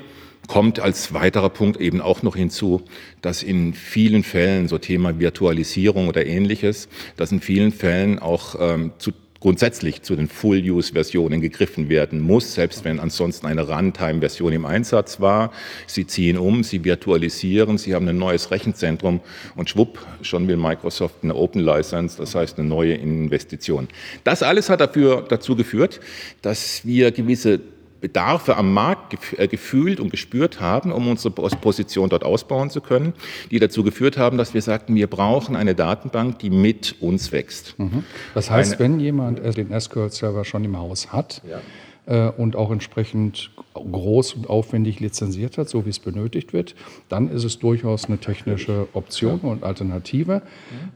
kommt 0.49 0.81
als 0.81 1.15
weiterer 1.15 1.51
Punkt 1.51 1.81
eben 1.81 2.01
auch 2.01 2.23
noch 2.23 2.37
hinzu, 2.37 2.83
dass 3.21 3.43
in 3.43 3.75
vielen 3.75 4.25
Fällen 4.25 4.69
so 4.69 4.79
Thema 4.79 5.19
Virtualisierung 5.19 6.09
oder 6.09 6.27
ähnliches, 6.27 6.89
dass 7.17 7.33
in 7.33 7.41
vielen 7.41 7.73
Fällen 7.73 8.19
auch 8.19 8.57
ähm, 8.59 8.93
zu 8.99 9.13
grundsätzlich 9.43 10.03
zu 10.03 10.15
den 10.15 10.29
Full-Use-Versionen 10.29 11.41
gegriffen 11.41 11.89
werden 11.89 12.21
muss, 12.21 12.55
selbst 12.55 12.85
wenn 12.85 13.01
ansonsten 13.01 13.49
eine 13.49 13.69
Runtime-Version 13.69 14.53
im 14.53 14.65
Einsatz 14.65 15.21
war. 15.21 15.51
Sie 15.89 16.07
ziehen 16.07 16.39
um, 16.39 16.63
sie 16.63 16.85
virtualisieren, 16.85 17.77
sie 17.77 17.97
haben 17.97 18.07
ein 18.07 18.19
neues 18.19 18.53
Rechenzentrum 18.53 19.21
und 19.57 19.69
schwupp, 19.69 19.99
schon 20.23 20.47
will 20.47 20.57
Microsoft 20.57 21.17
eine 21.25 21.35
Open 21.35 21.61
License, 21.61 22.17
das 22.17 22.37
heißt 22.37 22.57
eine 22.61 22.69
neue 22.69 22.95
Investition. 22.95 23.89
Das 24.23 24.45
alles 24.45 24.71
hat 24.71 24.81
dafür, 24.81 25.25
dazu 25.29 25.57
geführt, 25.57 25.99
dass 26.41 26.87
wir 26.87 27.11
gewisse 27.11 27.59
Bedarfe 28.03 28.57
am 28.57 28.75
Markt 28.75 29.17
äh, 29.39 29.49
gefühlt 29.49 30.01
und 30.01 30.11
gespürt 30.11 30.61
haben, 30.61 30.93
um 30.93 31.09
unsere 31.09 31.33
Position 31.33 32.11
dort 32.11 32.25
ausbauen 32.25 32.69
zu 32.69 32.83
können, 32.83 33.15
die 33.51 33.59
dazu 33.59 33.83
geführt 33.83 34.19
haben, 34.19 34.37
dass 34.37 34.53
wir 34.53 34.61
sagten, 34.61 34.95
wir 34.95 35.07
brauchen 35.07 35.57
eine 35.57 35.75
Datenbank, 35.75 36.41
die 36.41 36.51
mit 36.51 36.97
uns 37.01 37.33
wächst. 37.33 37.79
Mhm. 37.79 38.05
Das 38.35 38.51
heißt, 38.51 38.73
eine, 38.73 38.81
wenn 38.81 39.01
jemand 39.01 39.39
den 39.57 39.81
SQL-Server 39.81 40.45
schon 40.45 40.65
im 40.65 40.77
Haus 40.77 41.13
hat, 41.13 41.41
ja. 41.49 42.27
äh, 42.27 42.31
und 42.33 42.57
auch 42.57 42.71
entsprechend 42.71 43.53
groß 43.75 44.35
und 44.35 44.51
aufwendig 44.51 45.01
lizenziert 45.01 45.57
hat, 45.59 45.69
so 45.69 45.87
wie 45.87 45.91
es 45.91 45.99
benötigt 45.99 46.53
wird, 46.53 46.75
dann 47.09 47.31
ist 47.31 47.45
es 47.45 47.59
durchaus 47.59 48.07
eine 48.07 48.19
technische 48.19 48.89
Option 48.93 49.41
und 49.41 49.63
Alternative. 49.63 50.43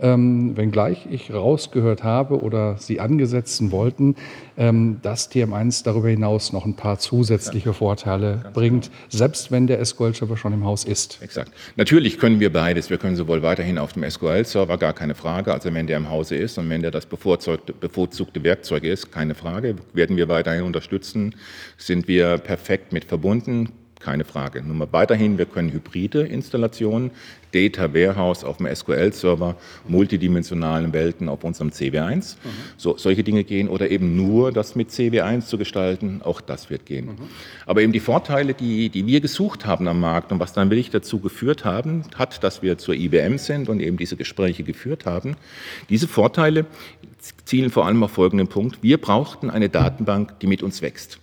Ähm, 0.00 0.56
wenngleich 0.56 1.06
ich 1.10 1.32
rausgehört 1.32 2.02
habe 2.02 2.40
oder 2.40 2.76
Sie 2.78 3.00
angesetzen 3.00 3.70
wollten, 3.70 4.16
dass 4.56 5.30
TM1 5.30 5.84
darüber 5.84 6.08
hinaus 6.08 6.52
noch 6.52 6.64
ein 6.64 6.76
paar 6.76 6.98
zusätzliche 6.98 7.74
Vorteile 7.74 8.40
Ganz 8.42 8.54
bringt, 8.54 8.84
genau. 8.84 8.96
selbst 9.10 9.50
wenn 9.50 9.66
der 9.66 9.84
SQL-Server 9.84 10.38
schon 10.38 10.54
im 10.54 10.64
Haus 10.64 10.84
ist. 10.84 11.18
Exakt. 11.20 11.52
Natürlich 11.76 12.18
können 12.18 12.40
wir 12.40 12.50
beides. 12.50 12.88
Wir 12.88 12.96
können 12.96 13.16
sowohl 13.16 13.42
weiterhin 13.42 13.76
auf 13.76 13.92
dem 13.92 14.08
SQL-Server, 14.08 14.78
gar 14.78 14.94
keine 14.94 15.14
Frage, 15.14 15.52
also 15.52 15.72
wenn 15.74 15.86
der 15.86 15.98
im 15.98 16.08
Hause 16.08 16.36
ist 16.36 16.56
und 16.56 16.70
wenn 16.70 16.80
der 16.80 16.90
das 16.90 17.04
bevorzugte, 17.04 17.74
bevorzugte 17.74 18.42
Werkzeug 18.42 18.84
ist, 18.84 19.12
keine 19.12 19.34
Frage, 19.34 19.76
werden 19.92 20.16
wir 20.16 20.28
weiterhin 20.28 20.62
unterstützen. 20.62 21.34
Sind 21.76 22.08
wir 22.08 22.38
perfekt 22.38 22.92
mit 22.94 23.04
verbunden? 23.04 23.68
Keine 24.00 24.24
Frage. 24.24 24.62
Nur 24.62 24.92
weiterhin, 24.92 25.38
wir 25.38 25.46
können 25.46 25.72
hybride 25.72 26.22
Installationen, 26.22 27.10
Data 27.52 27.94
Warehouse 27.94 28.44
auf 28.44 28.58
dem 28.58 28.66
SQL-Server, 28.72 29.56
multidimensionalen 29.88 30.92
Welten 30.92 31.28
auf 31.28 31.44
unserem 31.44 31.70
CW1, 31.70 32.36
mhm. 32.36 32.48
so, 32.76 32.98
solche 32.98 33.24
Dinge 33.24 33.44
gehen 33.44 33.68
oder 33.68 33.90
eben 33.90 34.16
nur 34.16 34.52
das 34.52 34.74
mit 34.74 34.90
CW1 34.90 35.46
zu 35.46 35.56
gestalten, 35.56 36.20
auch 36.22 36.40
das 36.40 36.68
wird 36.68 36.84
gehen. 36.84 37.06
Mhm. 37.06 37.16
Aber 37.64 37.80
eben 37.80 37.92
die 37.92 38.00
Vorteile, 38.00 38.52
die, 38.52 38.90
die 38.90 39.06
wir 39.06 39.20
gesucht 39.20 39.64
haben 39.64 39.88
am 39.88 40.00
Markt 40.00 40.32
und 40.32 40.40
was 40.40 40.52
dann 40.52 40.70
wirklich 40.70 40.90
dazu 40.90 41.20
geführt 41.20 41.64
haben, 41.64 42.02
hat, 42.16 42.44
dass 42.44 42.62
wir 42.62 42.78
zur 42.78 42.94
IBM 42.94 43.38
sind 43.38 43.68
und 43.68 43.80
eben 43.80 43.96
diese 43.96 44.16
Gespräche 44.16 44.62
geführt 44.62 45.06
haben, 45.06 45.36
diese 45.88 46.08
Vorteile 46.08 46.66
zielen 47.44 47.70
vor 47.70 47.86
allem 47.86 48.02
auf 48.02 48.12
folgenden 48.12 48.48
Punkt. 48.48 48.82
Wir 48.82 48.98
brauchten 48.98 49.50
eine 49.50 49.68
Datenbank, 49.68 50.38
die 50.40 50.46
mit 50.46 50.62
uns 50.62 50.82
wächst. 50.82 51.18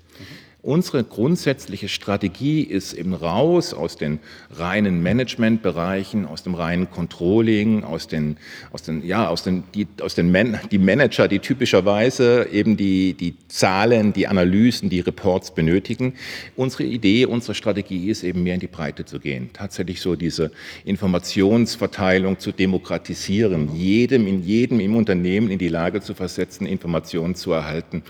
Unsere 0.66 1.04
grundsätzliche 1.04 1.90
Strategie 1.90 2.62
ist 2.62 2.94
eben 2.94 3.14
raus 3.14 3.74
aus 3.74 3.98
den 3.98 4.20
reinen 4.50 5.04
Managementbereichen, 5.04 6.26
aus 6.26 6.44
dem 6.44 6.56
reinen 6.56 6.90
Controlling, 6.90 7.84
aus 7.84 8.08
den, 8.08 8.38
aus 8.72 8.82
den, 8.82 9.06
ja, 9.06 9.28
aus 9.28 9.44
den, 9.44 9.66
die, 9.76 9.88
aus 10.00 10.16
den 10.16 10.32
Man, 10.32 10.58
die 10.72 10.78
Manager, 10.78 11.28
die 11.28 11.40
typischerweise 11.40 12.48
eben 12.50 12.78
die, 12.78 13.14
die 13.14 13.36
Zahlen, 13.50 14.14
die 14.14 14.26
Analysen, 14.26 14.90
die 14.90 15.02
Reports 15.02 15.54
benötigen. 15.54 16.14
Unsere 16.56 16.86
Idee, 16.86 17.26
unsere 17.26 17.56
Strategie 17.56 18.10
ist 18.10 18.24
eben 18.24 18.44
mehr 18.44 18.54
in 18.54 18.62
die 18.62 18.68
Breite 18.68 19.04
zu 19.04 19.20
gehen. 19.20 19.50
Tatsächlich 19.52 20.00
so 20.00 20.16
diese 20.16 20.50
Informationsverteilung 20.86 22.40
zu 22.40 22.54
demokratisieren, 22.54 23.76
jedem, 23.76 24.28
in 24.28 24.42
jedem 24.42 24.80
im 24.80 24.96
Unternehmen 24.96 25.50
in 25.50 25.60
die 25.60 25.68
Lage 25.68 26.00
zu 26.00 26.14
versetzen, 26.14 26.66
Informationen 26.66 27.36
zu 27.36 27.52
erhalten 27.52 28.02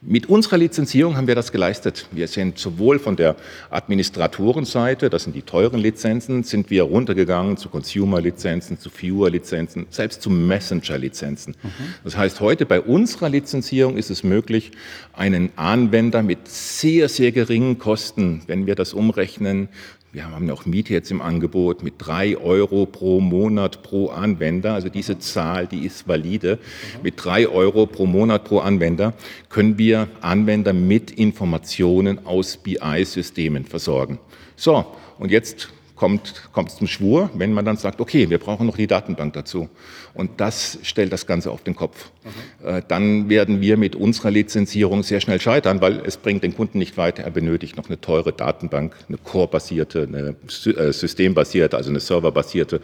mit 0.00 0.28
unserer 0.28 0.58
Lizenzierung 0.58 1.16
haben 1.16 1.26
wir 1.26 1.34
das 1.34 1.50
geleistet. 1.50 2.06
Wir 2.12 2.28
sind 2.28 2.56
sowohl 2.56 3.00
von 3.00 3.16
der 3.16 3.34
Administratorenseite, 3.70 5.10
das 5.10 5.24
sind 5.24 5.34
die 5.34 5.42
teuren 5.42 5.80
Lizenzen, 5.80 6.44
sind 6.44 6.70
wir 6.70 6.84
runtergegangen 6.84 7.56
zu 7.56 7.68
Consumer-Lizenzen, 7.68 8.78
zu 8.78 8.90
Viewer-Lizenzen, 8.90 9.86
selbst 9.90 10.22
zu 10.22 10.30
Messenger-Lizenzen. 10.30 11.56
Mhm. 11.60 11.94
Das 12.04 12.16
heißt, 12.16 12.40
heute 12.40 12.64
bei 12.64 12.80
unserer 12.80 13.28
Lizenzierung 13.28 13.96
ist 13.96 14.10
es 14.10 14.22
möglich, 14.22 14.70
einen 15.14 15.50
Anwender 15.56 16.22
mit 16.22 16.46
sehr, 16.46 17.08
sehr 17.08 17.32
geringen 17.32 17.78
Kosten, 17.78 18.42
wenn 18.46 18.66
wir 18.66 18.76
das 18.76 18.94
umrechnen, 18.94 19.68
wir 20.12 20.30
haben 20.30 20.50
auch 20.50 20.64
Miete 20.64 20.94
jetzt 20.94 21.10
im 21.10 21.20
Angebot 21.20 21.82
mit 21.82 21.94
drei 21.98 22.36
Euro 22.38 22.86
pro 22.86 23.20
Monat 23.20 23.82
pro 23.82 24.08
Anwender. 24.08 24.72
Also 24.72 24.88
diese 24.88 25.18
Zahl, 25.18 25.66
die 25.66 25.84
ist 25.84 26.08
valide. 26.08 26.58
Mit 27.02 27.22
drei 27.22 27.46
Euro 27.46 27.86
pro 27.86 28.06
Monat 28.06 28.44
pro 28.44 28.60
Anwender 28.60 29.12
können 29.50 29.76
wir 29.76 30.08
Anwender 30.22 30.72
mit 30.72 31.10
Informationen 31.10 32.24
aus 32.24 32.56
BI-Systemen 32.56 33.66
versorgen. 33.66 34.18
So, 34.56 34.86
und 35.18 35.30
jetzt 35.30 35.68
kommt, 35.98 36.48
kommt 36.52 36.70
es 36.70 36.76
zum 36.76 36.86
Schwur, 36.86 37.30
wenn 37.34 37.52
man 37.52 37.64
dann 37.64 37.76
sagt, 37.76 38.00
okay, 38.00 38.30
wir 38.30 38.38
brauchen 38.38 38.66
noch 38.66 38.76
die 38.76 38.86
Datenbank 38.86 39.34
dazu. 39.34 39.68
Und 40.14 40.40
das 40.40 40.78
stellt 40.82 41.12
das 41.12 41.26
Ganze 41.26 41.50
auf 41.50 41.62
den 41.62 41.76
Kopf. 41.76 42.10
Mhm. 42.24 42.82
Dann 42.88 43.28
werden 43.28 43.60
wir 43.60 43.76
mit 43.76 43.94
unserer 43.94 44.30
Lizenzierung 44.30 45.02
sehr 45.02 45.20
schnell 45.20 45.40
scheitern, 45.40 45.80
weil 45.80 46.00
es 46.04 46.16
bringt 46.16 46.42
den 46.42 46.56
Kunden 46.56 46.78
nicht 46.78 46.96
weiter. 46.96 47.22
Er 47.22 47.30
benötigt 47.30 47.76
noch 47.76 47.88
eine 47.88 48.00
teure 48.00 48.32
Datenbank, 48.32 48.96
eine 49.08 49.18
Core-basierte, 49.18 50.02
eine 50.02 50.34
äh, 50.70 50.92
systembasierte, 50.92 51.76
also 51.76 51.90
eine 51.90 52.00
serverbasierte 52.00 52.80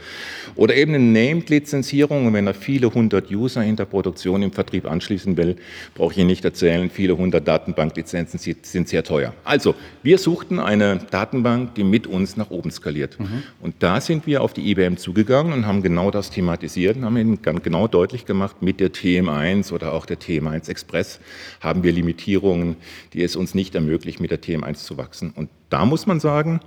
oder 0.55 0.77
eben 0.77 0.95
eine 0.95 1.05
Named-Lizenzierung. 1.05 2.27
Und 2.27 2.35
wenn 2.35 2.47
er 2.47 2.55
viele 2.55 2.93
hundert 2.93 3.31
User 3.31 3.65
in 3.65 3.77
der 3.77 3.87
Produktion 3.87 4.43
im 4.43 4.53
Vertrieb 4.53 4.89
anschließen 4.89 5.37
will, 5.37 5.57
brauche 5.95 6.13
ich 6.13 6.19
Ihnen 6.19 6.29
nicht 6.29 6.45
erzählen, 6.45 6.91
viele 6.91 7.17
hundert 7.17 7.49
Datenbanklizenzen 7.49 8.39
sind 8.39 8.89
sehr 8.89 9.03
teuer. 9.03 9.35
Also, 9.45 9.75
wir 10.03 10.19
suchten 10.19 10.59
eine 10.59 11.01
Datenbank, 11.11 11.75
die 11.75 11.85
mit 11.85 12.07
uns 12.07 12.37
nach 12.37 12.51
oben 12.51 12.71
skaliert. 12.71 13.04
Mhm. 13.19 13.43
Und 13.61 13.75
da 13.81 14.01
sind 14.01 14.27
wir 14.27 14.43
auf 14.43 14.53
die 14.53 14.71
IBM 14.71 14.97
zugegangen 14.97 15.53
und 15.53 15.67
haben 15.67 15.83
genau 15.83 16.11
das 16.11 16.31
thematisiert 16.31 16.97
und 16.97 17.05
haben 17.05 17.17
Ihnen 17.17 17.41
genau 17.43 17.89
deutlich 17.89 18.27
gemacht, 18.27 18.63
mit 18.63 18.81
der 18.81 18.93
TM1 18.93 19.73
oder 19.73 19.93
auch 19.93 20.07
der 20.07 20.19
TM1 20.19 20.69
Express 20.69 21.21
haben 21.61 21.83
wir 21.83 21.93
Limitierungen, 21.93 22.77
die 23.13 23.23
es 23.23 23.37
uns 23.37 23.55
nicht 23.55 23.75
ermöglichen, 23.75 24.23
mit 24.23 24.31
der 24.31 24.43
TM1 24.43 24.85
zu 24.85 24.97
wachsen. 24.97 25.33
Und 25.35 25.49
da 25.71 25.85
muss 25.85 26.07
man 26.07 26.21
sagen, 26.21 26.61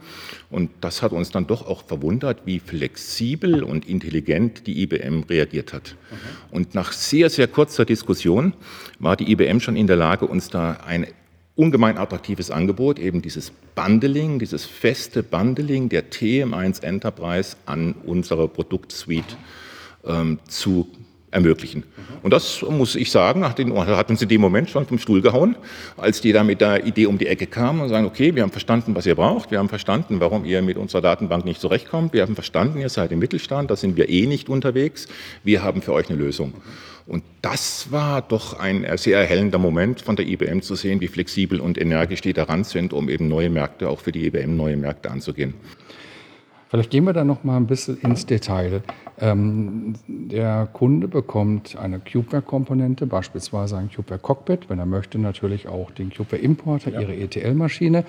und 0.50 0.70
das 0.82 1.02
hat 1.02 1.12
uns 1.12 1.32
dann 1.32 1.48
doch 1.48 1.66
auch 1.66 1.84
verwundert, 1.84 2.42
wie 2.46 2.60
flexibel 2.60 3.64
und 3.64 3.88
intelligent 3.88 4.68
die 4.68 4.82
IBM 4.84 5.24
reagiert 5.30 5.72
hat. 5.74 5.96
Mhm. 6.12 6.56
Und 6.56 6.76
nach 6.76 6.92
sehr, 6.92 7.30
sehr 7.30 7.48
kurzer 7.48 7.86
Diskussion 7.86 8.54
war 9.00 9.16
die 9.16 9.32
IBM 9.32 9.60
schon 9.60 9.76
in 9.76 9.88
der 9.88 9.96
Lage, 9.96 10.26
uns 10.26 10.50
da 10.50 10.80
ein 10.86 11.08
ungemein 11.58 11.98
attraktives 11.98 12.52
Angebot, 12.52 13.00
eben 13.00 13.22
dieses 13.22 13.52
Bundling, 13.76 14.40
dieses 14.40 14.66
feste 14.66 15.24
Bundling 15.24 15.90
der 15.90 16.12
TM1 16.12 16.84
Enterprise 16.84 17.58
an 17.66 17.96
unsere 18.06 18.48
Produktsuite 18.48 19.36
ähm, 20.06 20.40
zu 20.48 20.88
ermöglichen. 21.30 21.84
Und 22.24 22.32
das 22.32 22.62
muss 22.62 22.96
ich 22.96 23.12
sagen, 23.12 23.44
hat, 23.44 23.58
den, 23.58 23.78
hat 23.78 24.10
uns 24.10 24.22
in 24.22 24.30
dem 24.30 24.40
Moment 24.40 24.70
schon 24.70 24.86
vom 24.86 24.98
Stuhl 24.98 25.22
gehauen, 25.22 25.56
als 25.98 26.22
die 26.22 26.32
da 26.32 26.44
mit 26.44 26.62
der 26.62 26.86
Idee 26.86 27.06
um 27.06 27.18
die 27.18 27.28
Ecke 27.28 27.48
kamen 27.48 27.82
und 27.82 27.90
sagen, 27.90 28.06
okay, 28.06 28.34
wir 28.34 28.44
haben 28.44 28.52
verstanden, 28.52 28.96
was 28.96 29.06
ihr 29.06 29.16
braucht, 29.16 29.52
wir 29.52 29.60
haben 29.60 29.68
verstanden, 29.68 30.20
warum 30.20 30.46
ihr 30.46 30.62
mit 30.62 30.78
unserer 30.78 31.02
Datenbank 31.02 31.44
nicht 31.44 31.60
zurechtkommt, 31.60 32.14
wir 32.14 32.22
haben 32.22 32.36
verstanden, 32.36 32.80
ihr 32.80 32.90
seid 32.90 33.12
im 33.12 33.20
Mittelstand, 33.20 33.70
da 33.70 33.76
sind 33.76 33.98
wir 33.98 34.10
eh 34.10 34.26
nicht 34.26 34.48
unterwegs, 34.48 35.08
wir 35.44 35.64
haben 35.64 35.82
für 35.82 35.94
euch 35.94 36.10
eine 36.10 36.18
Lösung. 36.18 36.54
Und 37.08 37.24
das 37.42 37.92
war 37.92 38.22
doch 38.22 38.60
ein 38.60 38.86
sehr 38.98 39.20
erhellender 39.20 39.58
Moment 39.58 40.02
von 40.02 40.18
der 40.18 40.28
IBM 40.28 40.62
zu 40.62 40.76
sehen, 40.76 41.00
wie 41.00 41.08
flexibel 41.08 41.62
und 41.62 41.78
energisch 41.78 42.22
die 42.22 42.34
daran 42.34 42.66
sind, 42.66 42.92
um 42.92 43.08
eben 43.08 43.30
neue 43.30 43.50
Märkte, 43.50 43.88
auch 43.88 44.02
für 44.02 44.12
die 44.12 44.26
IBM 44.26 44.58
neue 44.58 44.76
Märkte 44.76 45.10
anzugehen. 45.10 45.54
Vielleicht 46.70 46.92
gehen 46.92 47.06
wir 47.06 47.14
da 47.14 47.24
noch 47.24 47.46
mal 47.46 47.56
ein 47.56 47.66
bisschen 47.66 47.98
ins 48.02 48.26
Detail. 48.26 48.82
Ähm, 49.20 49.94
der 50.08 50.68
Kunde 50.74 51.08
bekommt 51.08 51.78
eine 51.78 52.00
Cubeware-Komponente, 52.00 53.06
beispielsweise 53.06 53.78
ein 53.78 53.90
Cubeware 53.90 54.20
Cockpit, 54.20 54.70
wenn 54.70 54.78
er 54.78 54.86
möchte 54.86 55.18
natürlich 55.18 55.70
auch 55.70 55.92
den 55.92 56.10
Cubeware 56.10 56.42
Importer, 56.42 56.92
ja. 56.92 57.00
ihre 57.00 57.16
ETL-Maschine. 57.16 58.04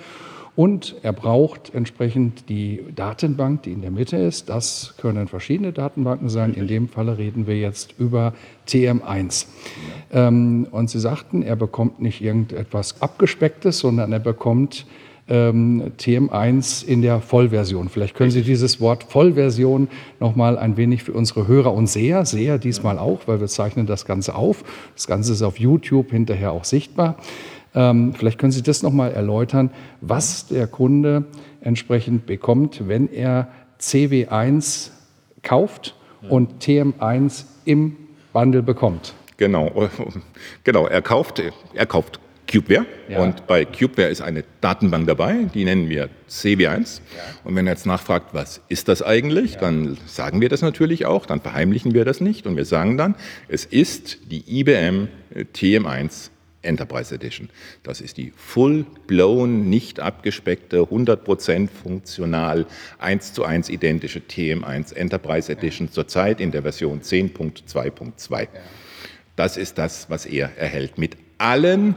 Und 0.59 0.97
er 1.03 1.13
braucht 1.13 1.73
entsprechend 1.73 2.49
die 2.49 2.83
Datenbank, 2.93 3.63
die 3.63 3.71
in 3.71 3.81
der 3.81 3.91
Mitte 3.91 4.17
ist. 4.17 4.49
Das 4.49 4.93
können 4.97 5.29
verschiedene 5.29 5.71
Datenbanken 5.71 6.27
sein. 6.27 6.53
In 6.53 6.67
dem 6.67 6.89
Falle 6.89 7.17
reden 7.17 7.47
wir 7.47 7.57
jetzt 7.57 7.95
über 7.97 8.33
TM1. 8.67 9.45
Ähm, 10.11 10.67
und 10.69 10.89
Sie 10.89 10.99
sagten, 10.99 11.43
er 11.43 11.55
bekommt 11.55 12.01
nicht 12.01 12.19
irgendetwas 12.19 13.01
Abgespecktes, 13.01 13.79
sondern 13.79 14.11
er 14.11 14.19
bekommt 14.19 14.85
ähm, 15.29 15.93
TM1 15.97 16.85
in 16.85 17.03
der 17.03 17.21
Vollversion. 17.21 17.87
Vielleicht 17.87 18.15
können 18.15 18.31
Sie 18.31 18.41
dieses 18.41 18.81
Wort 18.81 19.05
Vollversion 19.05 19.87
noch 20.19 20.35
mal 20.35 20.57
ein 20.57 20.75
wenig 20.75 21.03
für 21.03 21.13
unsere 21.13 21.47
Hörer 21.47 21.73
und 21.73 21.87
Seher, 21.87 22.25
Seher 22.25 22.57
diesmal 22.57 22.99
auch, 22.99 23.21
weil 23.27 23.39
wir 23.39 23.47
zeichnen 23.47 23.85
das 23.85 24.03
Ganze 24.05 24.35
auf. 24.35 24.65
Das 24.93 25.07
Ganze 25.07 25.31
ist 25.31 25.41
auf 25.41 25.57
YouTube 25.57 26.11
hinterher 26.11 26.51
auch 26.51 26.65
sichtbar. 26.65 27.15
Ähm, 27.75 28.13
vielleicht 28.13 28.39
können 28.39 28.51
Sie 28.51 28.63
das 28.63 28.83
noch 28.83 28.91
mal 28.91 29.11
erläutern, 29.11 29.71
was 30.01 30.47
der 30.47 30.67
Kunde 30.67 31.25
entsprechend 31.61 32.25
bekommt, 32.25 32.87
wenn 32.87 33.11
er 33.11 33.47
CW1 33.79 34.91
kauft 35.43 35.95
und 36.27 36.63
TM1 36.63 37.45
im 37.65 37.95
Bundle 38.33 38.63
bekommt. 38.63 39.13
Genau, 39.37 39.89
genau. 40.63 40.87
Er 40.87 41.01
kauft, 41.01 41.41
er 41.73 41.85
kauft 41.85 42.19
Cubeware. 42.51 42.85
Ja. 43.07 43.19
Und 43.21 43.47
bei 43.47 43.63
Cubeware 43.63 44.09
ist 44.09 44.21
eine 44.21 44.43
Datenbank 44.61 45.07
dabei, 45.07 45.45
die 45.53 45.63
nennen 45.65 45.87
wir 45.89 46.09
CW1. 46.29 47.01
Ja. 47.15 47.21
Und 47.43 47.55
wenn 47.55 47.67
er 47.67 47.73
jetzt 47.73 47.85
nachfragt, 47.85 48.33
was 48.33 48.61
ist 48.69 48.87
das 48.87 49.01
eigentlich, 49.01 49.53
ja. 49.53 49.61
dann 49.61 49.97
sagen 50.07 50.41
wir 50.41 50.49
das 50.49 50.61
natürlich 50.61 51.05
auch, 51.05 51.25
dann 51.25 51.41
verheimlichen 51.41 51.93
wir 51.93 52.05
das 52.05 52.21
nicht 52.21 52.47
und 52.47 52.57
wir 52.57 52.65
sagen 52.65 52.97
dann, 52.97 53.15
es 53.47 53.65
ist 53.65 54.31
die 54.31 54.59
IBM 54.59 55.09
TM1 55.55 56.31
Enterprise 56.61 57.13
Edition. 57.13 57.49
Das 57.83 58.01
ist 58.01 58.17
die 58.17 58.33
full-blown, 58.35 59.69
nicht 59.69 59.99
abgespeckte, 59.99 60.81
100% 60.81 61.69
funktional, 61.69 62.65
1 62.99 63.33
zu 63.33 63.43
1 63.43 63.69
identische 63.69 64.19
TM1 64.19 64.93
Enterprise 64.93 65.51
Edition 65.51 65.91
zurzeit 65.91 66.41
in 66.41 66.51
der 66.51 66.63
Version 66.63 67.01
10.2.2. 67.01 68.47
Das 69.35 69.57
ist 69.57 69.77
das, 69.77 70.09
was 70.09 70.25
er 70.25 70.57
erhält 70.57 70.97
mit 70.97 71.15
allen 71.37 71.95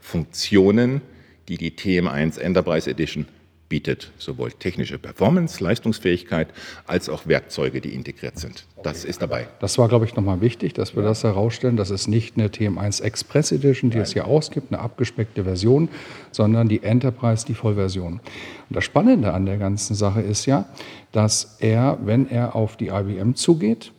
Funktionen, 0.00 1.00
die 1.48 1.56
die 1.56 1.70
TM1 1.70 2.38
Enterprise 2.40 2.90
Edition 2.90 3.26
bietet 3.68 4.12
sowohl 4.18 4.52
technische 4.52 4.98
Performance, 4.98 5.62
Leistungsfähigkeit 5.62 6.48
als 6.86 7.08
auch 7.08 7.26
Werkzeuge, 7.26 7.80
die 7.80 7.94
integriert 7.94 8.38
sind. 8.38 8.66
Das 8.82 9.04
ist 9.04 9.22
dabei. 9.22 9.48
Das 9.60 9.78
war, 9.78 9.88
glaube 9.88 10.04
ich, 10.04 10.14
nochmal 10.14 10.40
wichtig, 10.40 10.74
dass 10.74 10.94
wir 10.94 11.02
das 11.02 11.24
herausstellen. 11.24 11.76
Das 11.76 11.90
ist 11.90 12.06
nicht 12.06 12.36
eine 12.36 12.48
TM1 12.48 13.02
Express 13.02 13.52
Edition, 13.52 13.90
die 13.90 13.96
Nein. 13.96 14.02
es 14.04 14.12
hier 14.12 14.26
ausgibt, 14.26 14.72
eine 14.72 14.82
abgespeckte 14.82 15.44
Version, 15.44 15.88
sondern 16.30 16.68
die 16.68 16.82
Enterprise, 16.82 17.46
die 17.46 17.54
Vollversion. 17.54 18.14
Und 18.14 18.76
das 18.76 18.84
Spannende 18.84 19.32
an 19.32 19.46
der 19.46 19.56
ganzen 19.56 19.94
Sache 19.94 20.20
ist 20.20 20.46
ja, 20.46 20.66
dass 21.12 21.56
er, 21.60 21.98
wenn 22.04 22.28
er 22.28 22.54
auf 22.54 22.76
die 22.76 22.88
IBM 22.88 23.34
zugeht, 23.34 23.92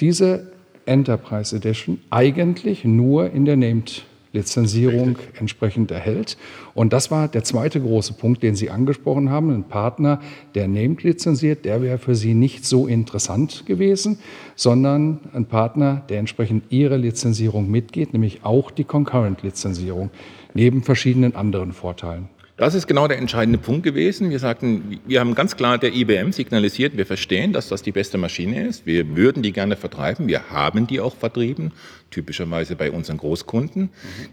diese 0.00 0.52
Enterprise 0.84 1.56
Edition 1.56 2.00
eigentlich 2.10 2.84
nur 2.84 3.30
in 3.30 3.44
der 3.44 3.56
Named 3.56 4.04
Lizenzierung 4.36 5.18
entsprechend 5.38 5.90
erhält. 5.90 6.36
Und 6.74 6.92
das 6.92 7.10
war 7.10 7.28
der 7.28 7.42
zweite 7.44 7.80
große 7.80 8.12
Punkt, 8.12 8.42
den 8.42 8.54
Sie 8.54 8.70
angesprochen 8.70 9.30
haben. 9.30 9.50
Ein 9.50 9.64
Partner, 9.64 10.20
der 10.54 10.68
Named 10.68 11.02
lizenziert, 11.02 11.64
der 11.64 11.82
wäre 11.82 11.98
für 11.98 12.14
Sie 12.14 12.34
nicht 12.34 12.64
so 12.64 12.86
interessant 12.86 13.64
gewesen, 13.66 14.18
sondern 14.54 15.20
ein 15.32 15.46
Partner, 15.46 16.02
der 16.08 16.18
entsprechend 16.18 16.64
Ihre 16.70 16.96
Lizenzierung 16.96 17.70
mitgeht, 17.70 18.12
nämlich 18.12 18.44
auch 18.44 18.70
die 18.70 18.84
Concurrent-Lizenzierung, 18.84 20.10
neben 20.54 20.82
verschiedenen 20.82 21.34
anderen 21.34 21.72
Vorteilen. 21.72 22.28
Das 22.56 22.74
ist 22.74 22.86
genau 22.86 23.06
der 23.06 23.18
entscheidende 23.18 23.58
Punkt 23.58 23.82
gewesen. 23.82 24.30
Wir 24.30 24.38
sagten, 24.38 24.98
wir 25.06 25.20
haben 25.20 25.34
ganz 25.34 25.56
klar 25.56 25.76
der 25.76 25.94
IBM 25.94 26.32
signalisiert, 26.32 26.96
wir 26.96 27.04
verstehen, 27.04 27.52
dass 27.52 27.68
das 27.68 27.82
die 27.82 27.92
beste 27.92 28.16
Maschine 28.16 28.66
ist. 28.66 28.86
Wir 28.86 29.14
würden 29.14 29.42
die 29.42 29.52
gerne 29.52 29.76
vertreiben. 29.76 30.26
Wir 30.26 30.48
haben 30.48 30.86
die 30.86 31.00
auch 31.00 31.14
vertrieben 31.14 31.72
typischerweise 32.10 32.76
bei 32.76 32.90
unseren 32.90 33.18
Großkunden, 33.18 33.90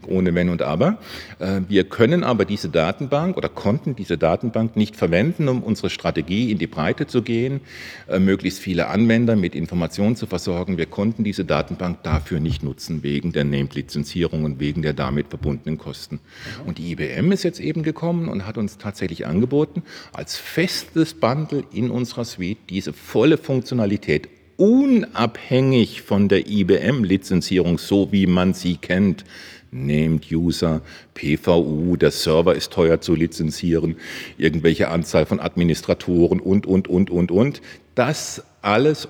ohne 0.08 0.34
Wenn 0.36 0.50
und 0.50 0.62
Aber. 0.62 1.00
Äh, 1.40 1.62
wir 1.68 1.84
können 1.84 2.24
aber 2.24 2.46
diese 2.46 2.70
Datenbank 2.70 3.36
oder 3.36 3.50
konnten 3.50 3.96
diese 3.96 4.18
Datenbank 4.18 4.76
nicht 4.76 4.96
verwenden, 4.96 5.50
um 5.50 5.64
unsere 5.64 5.90
Strategie 5.90 6.52
in 6.52 6.60
die 6.60 6.68
Breite 6.68 7.08
zu 7.08 7.24
gehen, 7.24 7.62
äh, 8.08 8.20
möglichst 8.20 8.60
viele 8.60 8.88
Anwender 8.88 9.36
mit 9.36 9.56
Informationen 9.56 10.16
zu 10.16 10.28
versorgen. 10.28 10.78
Wir 10.78 10.86
konnten 10.86 11.24
diese 11.24 11.46
Datenbank 11.46 12.04
dafür 12.04 12.40
nicht 12.40 12.64
nutzen, 12.64 13.04
wegen 13.04 13.32
der 13.32 13.44
Named-Lizenzierung 13.44 14.44
und 14.44 14.60
wegen 14.60 14.82
der 14.82 14.94
damit 14.94 15.28
verbundenen 15.28 15.78
Kosten. 15.78 16.20
Und 16.66 16.78
die 16.78 16.92
IBM 16.92 17.32
ist 17.32 17.44
jetzt 17.44 17.60
eben 17.60 17.84
gekommen 17.84 18.13
und 18.30 18.46
hat 18.46 18.58
uns 18.58 18.78
tatsächlich 18.78 19.26
angeboten, 19.26 19.84
als 20.14 20.38
festes 20.38 21.14
Bundle 21.14 21.64
in 21.74 21.90
unserer 21.92 22.26
Suite 22.26 22.58
diese 22.70 22.94
volle 22.94 23.38
Funktionalität 23.38 24.30
unabhängig 24.58 26.02
von 26.02 26.30
der 26.30 26.48
IBM-Lizenzierung, 26.48 27.78
so 27.78 28.12
wie 28.12 28.28
man 28.28 28.54
sie 28.54 28.78
kennt, 28.78 29.26
Named 29.72 30.32
User, 30.32 30.82
PVU, 31.16 31.96
der 31.96 32.12
Server 32.12 32.54
ist 32.56 32.72
teuer 32.72 33.02
zu 33.02 33.16
lizenzieren, 33.16 33.96
irgendwelche 34.38 34.90
Anzahl 34.90 35.26
von 35.26 35.40
Administratoren 35.40 36.40
und, 36.40 36.68
und, 36.68 36.88
und, 36.88 37.10
und, 37.10 37.32
und. 37.32 37.62
Das 37.96 38.44
alles 38.62 39.08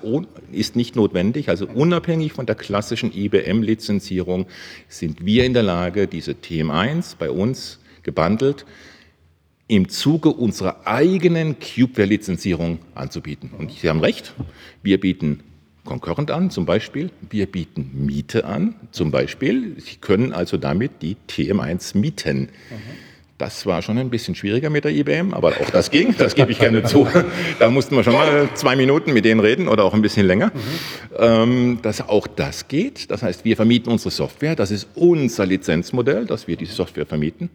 ist 0.52 0.74
nicht 0.74 0.96
notwendig. 0.96 1.48
Also 1.48 1.66
unabhängig 1.66 2.32
von 2.32 2.46
der 2.46 2.54
klassischen 2.54 3.14
IBM-Lizenzierung 3.14 4.46
sind 4.88 5.24
wir 5.24 5.44
in 5.44 5.52
der 5.52 5.62
Lage, 5.62 6.06
diese 6.06 6.32
TM1 6.32 7.16
bei 7.18 7.30
uns 7.30 7.78
gebundelt 8.02 8.64
im 9.66 9.88
Zuge 9.88 10.28
unserer 10.28 10.86
eigenen 10.86 11.56
Cubeware-Lizenzierung 11.58 12.80
anzubieten. 12.94 13.50
Und 13.56 13.72
Sie 13.72 13.88
haben 13.88 14.00
recht, 14.00 14.34
wir 14.82 15.00
bieten 15.00 15.40
Concurrent 15.84 16.30
an, 16.30 16.50
zum 16.50 16.66
Beispiel. 16.66 17.10
Wir 17.30 17.46
bieten 17.46 17.90
Miete 17.94 18.44
an, 18.44 18.74
zum 18.90 19.10
Beispiel. 19.10 19.76
Sie 19.78 19.96
können 19.96 20.32
also 20.32 20.56
damit 20.56 21.02
die 21.02 21.16
TM1 21.28 21.96
mieten. 21.96 22.48
Das 23.36 23.66
war 23.66 23.82
schon 23.82 23.98
ein 23.98 24.10
bisschen 24.10 24.34
schwieriger 24.34 24.70
mit 24.70 24.84
der 24.84 24.92
IBM, 24.92 25.34
aber 25.34 25.48
auch 25.48 25.70
das 25.70 25.90
ging, 25.90 26.14
das 26.16 26.34
gebe 26.34 26.52
ich 26.52 26.58
gerne 26.58 26.84
zu. 26.84 27.06
Da 27.58 27.68
mussten 27.68 27.96
wir 27.96 28.04
schon 28.04 28.12
mal 28.12 28.48
zwei 28.54 28.76
Minuten 28.76 29.12
mit 29.12 29.24
denen 29.24 29.40
reden 29.40 29.68
oder 29.68 29.84
auch 29.84 29.92
ein 29.92 30.02
bisschen 30.02 30.26
länger. 30.26 30.52
Mhm. 31.18 31.80
dass 31.82 32.00
auch 32.00 32.26
das 32.26 32.68
geht. 32.68 33.10
Das 33.10 33.22
heißt, 33.22 33.44
wir 33.44 33.56
vermieten 33.56 33.90
unsere 33.90 34.10
Software. 34.10 34.56
Das 34.56 34.70
ist 34.70 34.88
unser 34.94 35.46
Lizenzmodell, 35.46 36.26
dass 36.26 36.48
wir 36.48 36.56
diese 36.56 36.72
Software 36.72 37.06
vermieten. 37.06 37.50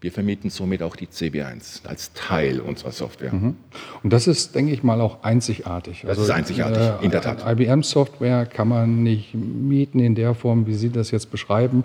Wir 0.00 0.12
vermieten 0.12 0.48
somit 0.48 0.82
auch 0.82 0.94
die 0.94 1.08
CB1 1.08 1.84
als 1.84 2.12
Teil 2.12 2.60
unserer 2.60 2.92
Software. 2.92 3.32
Mhm. 3.32 3.56
Und 4.04 4.12
das 4.12 4.28
ist, 4.28 4.54
denke 4.54 4.72
ich 4.72 4.84
mal, 4.84 5.00
auch 5.00 5.24
einzigartig. 5.24 6.02
Das 6.02 6.10
also, 6.10 6.22
ist 6.22 6.30
einzigartig, 6.30 6.82
äh, 6.82 7.04
in 7.04 7.10
der 7.10 7.20
Tat. 7.20 7.44
IBM-Software 7.44 8.46
kann 8.46 8.68
man 8.68 9.02
nicht 9.02 9.34
mieten 9.34 9.98
in 9.98 10.14
der 10.14 10.34
Form, 10.34 10.68
wie 10.68 10.74
Sie 10.74 10.90
das 10.90 11.10
jetzt 11.10 11.32
beschreiben. 11.32 11.82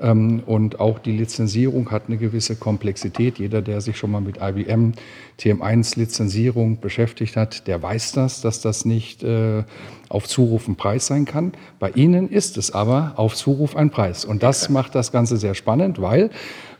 Ähm, 0.00 0.42
und 0.46 0.80
auch 0.80 0.98
die 0.98 1.12
Lizenzierung 1.12 1.90
hat 1.90 2.04
eine 2.08 2.16
gewisse 2.16 2.56
Komplexität. 2.56 3.38
Jeder, 3.38 3.62
der 3.62 3.80
sich 3.80 3.96
schon 3.96 4.10
mal 4.10 4.20
mit 4.20 4.38
IBM 4.40 4.92
TM1-Lizenzierung 5.38 6.80
beschäftigt 6.80 7.36
hat, 7.36 7.66
der 7.66 7.82
weiß 7.82 8.12
das, 8.12 8.40
dass 8.40 8.60
das 8.60 8.84
nicht 8.84 9.22
äh, 9.22 9.64
auf 10.08 10.26
Zuruf 10.28 10.68
ein 10.68 10.76
Preis 10.76 11.06
sein 11.06 11.24
kann. 11.24 11.52
Bei 11.78 11.90
Ihnen 11.90 12.28
ist 12.28 12.56
es 12.56 12.70
aber 12.70 13.14
auf 13.16 13.34
Zuruf 13.34 13.76
ein 13.76 13.90
Preis. 13.90 14.24
Und 14.24 14.42
das 14.42 14.68
macht 14.68 14.94
das 14.94 15.12
Ganze 15.12 15.36
sehr 15.36 15.54
spannend, 15.54 16.00
weil 16.00 16.30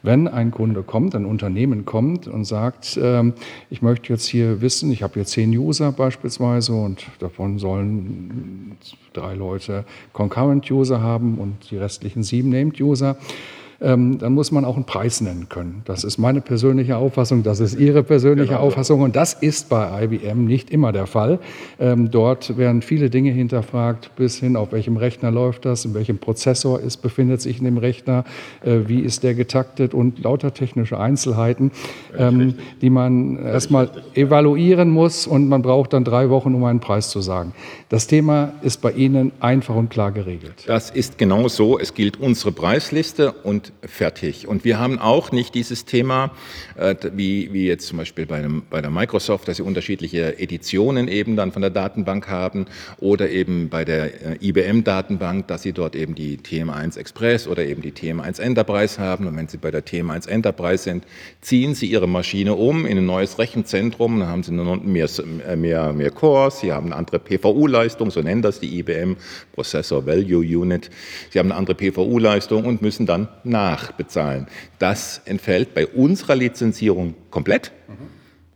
wenn 0.02 0.28
ein 0.28 0.50
Kunde 0.50 0.82
kommt, 0.82 1.14
ein 1.14 1.24
Unternehmen 1.24 1.84
kommt 1.84 2.28
und 2.28 2.44
sagt, 2.44 2.98
ähm, 3.02 3.34
ich 3.70 3.82
möchte 3.82 4.12
jetzt 4.12 4.26
hier 4.26 4.60
wissen, 4.60 4.90
ich 4.92 5.02
habe 5.02 5.14
hier 5.14 5.24
zehn 5.24 5.50
User 5.50 5.90
beispielsweise 5.92 6.72
und 6.72 7.06
davon 7.18 7.58
sollen 7.58 8.76
drei 9.12 9.34
Leute 9.34 9.84
Concurrent 10.12 10.70
User 10.70 11.00
haben 11.00 11.38
und 11.38 11.70
die 11.70 11.76
restlichen 11.76 12.22
sieben 12.22 12.50
Named 12.50 12.80
User 12.80 13.05
casa 13.14 13.55
ähm, 13.80 14.18
dann 14.18 14.32
muss 14.32 14.52
man 14.52 14.64
auch 14.64 14.76
einen 14.76 14.84
Preis 14.84 15.20
nennen 15.20 15.48
können. 15.48 15.82
Das 15.84 16.04
ist 16.04 16.18
meine 16.18 16.40
persönliche 16.40 16.96
Auffassung, 16.96 17.42
das 17.42 17.60
ist 17.60 17.78
Ihre 17.78 18.02
persönliche 18.02 18.54
genau. 18.54 18.60
Auffassung 18.60 19.02
und 19.02 19.16
das 19.16 19.34
ist 19.34 19.68
bei 19.68 20.04
IBM 20.04 20.44
nicht 20.44 20.70
immer 20.70 20.92
der 20.92 21.06
Fall. 21.06 21.38
Ähm, 21.78 22.10
dort 22.10 22.56
werden 22.56 22.82
viele 22.82 23.10
Dinge 23.10 23.30
hinterfragt, 23.30 24.10
bis 24.16 24.38
hin 24.38 24.56
auf 24.56 24.72
welchem 24.72 24.96
Rechner 24.96 25.30
läuft 25.30 25.64
das, 25.64 25.84
in 25.84 25.94
welchem 25.94 26.18
Prozessor 26.18 26.80
ist, 26.80 26.98
befindet 26.98 27.40
sich 27.40 27.58
in 27.58 27.64
dem 27.64 27.78
Rechner, 27.78 28.24
äh, 28.64 28.80
wie 28.86 29.00
ist 29.00 29.22
der 29.22 29.34
getaktet 29.34 29.94
und 29.94 30.22
lauter 30.22 30.54
technische 30.54 30.98
Einzelheiten, 30.98 31.70
ähm, 32.16 32.54
die 32.80 32.90
man 32.90 33.36
erstmal 33.44 33.90
evaluieren 34.14 34.90
muss 34.90 35.26
und 35.26 35.48
man 35.48 35.62
braucht 35.62 35.92
dann 35.92 36.04
drei 36.04 36.30
Wochen, 36.30 36.54
um 36.54 36.64
einen 36.64 36.80
Preis 36.80 37.10
zu 37.10 37.20
sagen. 37.20 37.52
Das 37.88 38.06
Thema 38.06 38.52
ist 38.62 38.80
bei 38.80 38.92
Ihnen 38.92 39.32
einfach 39.40 39.74
und 39.74 39.90
klar 39.90 40.12
geregelt. 40.12 40.64
Das 40.66 40.90
ist 40.90 41.18
genau 41.18 41.48
so. 41.48 41.78
Es 41.78 41.94
gilt 41.94 42.18
unsere 42.20 42.52
Preisliste 42.52 43.32
und 43.32 43.65
fertig. 43.84 44.48
Und 44.48 44.64
wir 44.64 44.78
haben 44.78 44.98
auch 44.98 45.32
nicht 45.32 45.54
dieses 45.54 45.84
Thema, 45.84 46.32
äh, 46.76 46.94
wie, 47.12 47.52
wie 47.52 47.66
jetzt 47.66 47.86
zum 47.86 47.98
Beispiel 47.98 48.26
bei, 48.26 48.36
einem, 48.36 48.62
bei 48.68 48.80
der 48.80 48.90
Microsoft, 48.90 49.48
dass 49.48 49.58
sie 49.58 49.62
unterschiedliche 49.62 50.38
Editionen 50.38 51.08
eben 51.08 51.36
dann 51.36 51.52
von 51.52 51.62
der 51.62 51.70
Datenbank 51.70 52.28
haben 52.28 52.66
oder 52.98 53.30
eben 53.30 53.68
bei 53.68 53.84
der 53.84 54.40
äh, 54.42 54.48
IBM-Datenbank, 54.48 55.46
dass 55.48 55.62
sie 55.62 55.72
dort 55.72 55.96
eben 55.96 56.14
die 56.14 56.38
TM1 56.38 56.98
Express 56.98 57.46
oder 57.46 57.64
eben 57.64 57.82
die 57.82 57.92
TM1 57.92 58.40
Enterprise 58.40 58.98
haben. 58.98 59.26
Und 59.26 59.36
wenn 59.36 59.48
sie 59.48 59.58
bei 59.58 59.70
der 59.70 59.84
TM1 59.84 60.28
Enterprise 60.28 60.84
sind, 60.84 61.04
ziehen 61.40 61.74
sie 61.74 61.86
ihre 61.86 62.08
Maschine 62.08 62.54
um 62.54 62.86
in 62.86 62.98
ein 62.98 63.06
neues 63.06 63.38
Rechenzentrum, 63.38 64.20
dann 64.20 64.28
haben 64.28 64.42
sie 64.42 64.52
mehr, 64.52 65.08
mehr, 65.56 65.92
mehr 65.92 66.10
Cores, 66.10 66.60
sie 66.60 66.72
haben 66.72 66.86
eine 66.86 66.96
andere 66.96 67.18
PVU-Leistung, 67.18 68.10
so 68.10 68.20
nennen 68.20 68.42
das 68.42 68.60
die 68.60 68.78
IBM, 68.78 69.16
Processor 69.52 70.06
Value 70.06 70.60
Unit. 70.60 70.90
Sie 71.30 71.38
haben 71.38 71.50
eine 71.50 71.58
andere 71.58 71.74
PVU-Leistung 71.74 72.64
und 72.64 72.82
müssen 72.82 73.06
dann 73.06 73.28
nachbezahlen. 73.56 74.46
Das 74.78 75.22
entfällt 75.24 75.72
bei 75.72 75.86
unserer 75.86 76.36
Lizenzierung 76.36 77.14
komplett. 77.30 77.72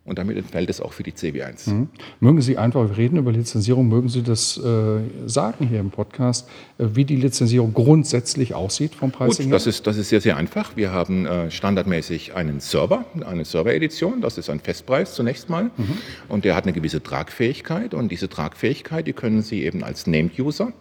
Und 0.04 0.18
damit 0.18 0.36
entfällt 0.36 0.68
es 0.68 0.80
auch 0.80 0.92
für 0.92 1.04
die 1.04 1.12
CB1. 1.12 1.70
Mhm. 1.70 1.88
Mögen 2.18 2.40
Sie 2.40 2.58
einfach, 2.58 2.88
wir 2.88 2.96
reden 2.96 3.16
über 3.16 3.30
Lizenzierung, 3.30 3.88
mögen 3.88 4.08
Sie 4.08 4.22
das 4.22 4.58
äh, 4.58 5.00
sagen 5.26 5.68
hier 5.68 5.78
im 5.78 5.90
Podcast, 5.90 6.48
äh, 6.78 6.86
wie 6.94 7.04
die 7.04 7.14
Lizenzierung 7.16 7.72
grundsätzlich 7.74 8.54
aussieht 8.54 8.94
vom 8.94 9.12
Pricing 9.12 9.46
Gut, 9.46 9.54
das 9.54 9.68
ist, 9.68 9.86
das 9.86 9.98
ist 9.98 10.08
sehr, 10.08 10.20
sehr 10.20 10.36
einfach. 10.36 10.74
Wir 10.74 10.90
haben 10.90 11.26
äh, 11.26 11.50
standardmäßig 11.50 12.34
einen 12.34 12.58
Server, 12.58 13.04
eine 13.24 13.44
Server-Edition, 13.44 14.20
das 14.20 14.36
ist 14.36 14.50
ein 14.50 14.58
Festpreis 14.58 15.14
zunächst 15.14 15.48
mal. 15.48 15.64
Mhm. 15.64 15.98
Und 16.28 16.44
der 16.44 16.56
hat 16.56 16.64
eine 16.64 16.72
gewisse 16.72 17.02
Tragfähigkeit. 17.02 17.94
Und 17.94 18.10
diese 18.10 18.28
Tragfähigkeit, 18.28 19.06
die 19.06 19.12
können 19.12 19.42
Sie 19.42 19.62
eben 19.62 19.84
als 19.84 20.08
Named-User 20.08 20.72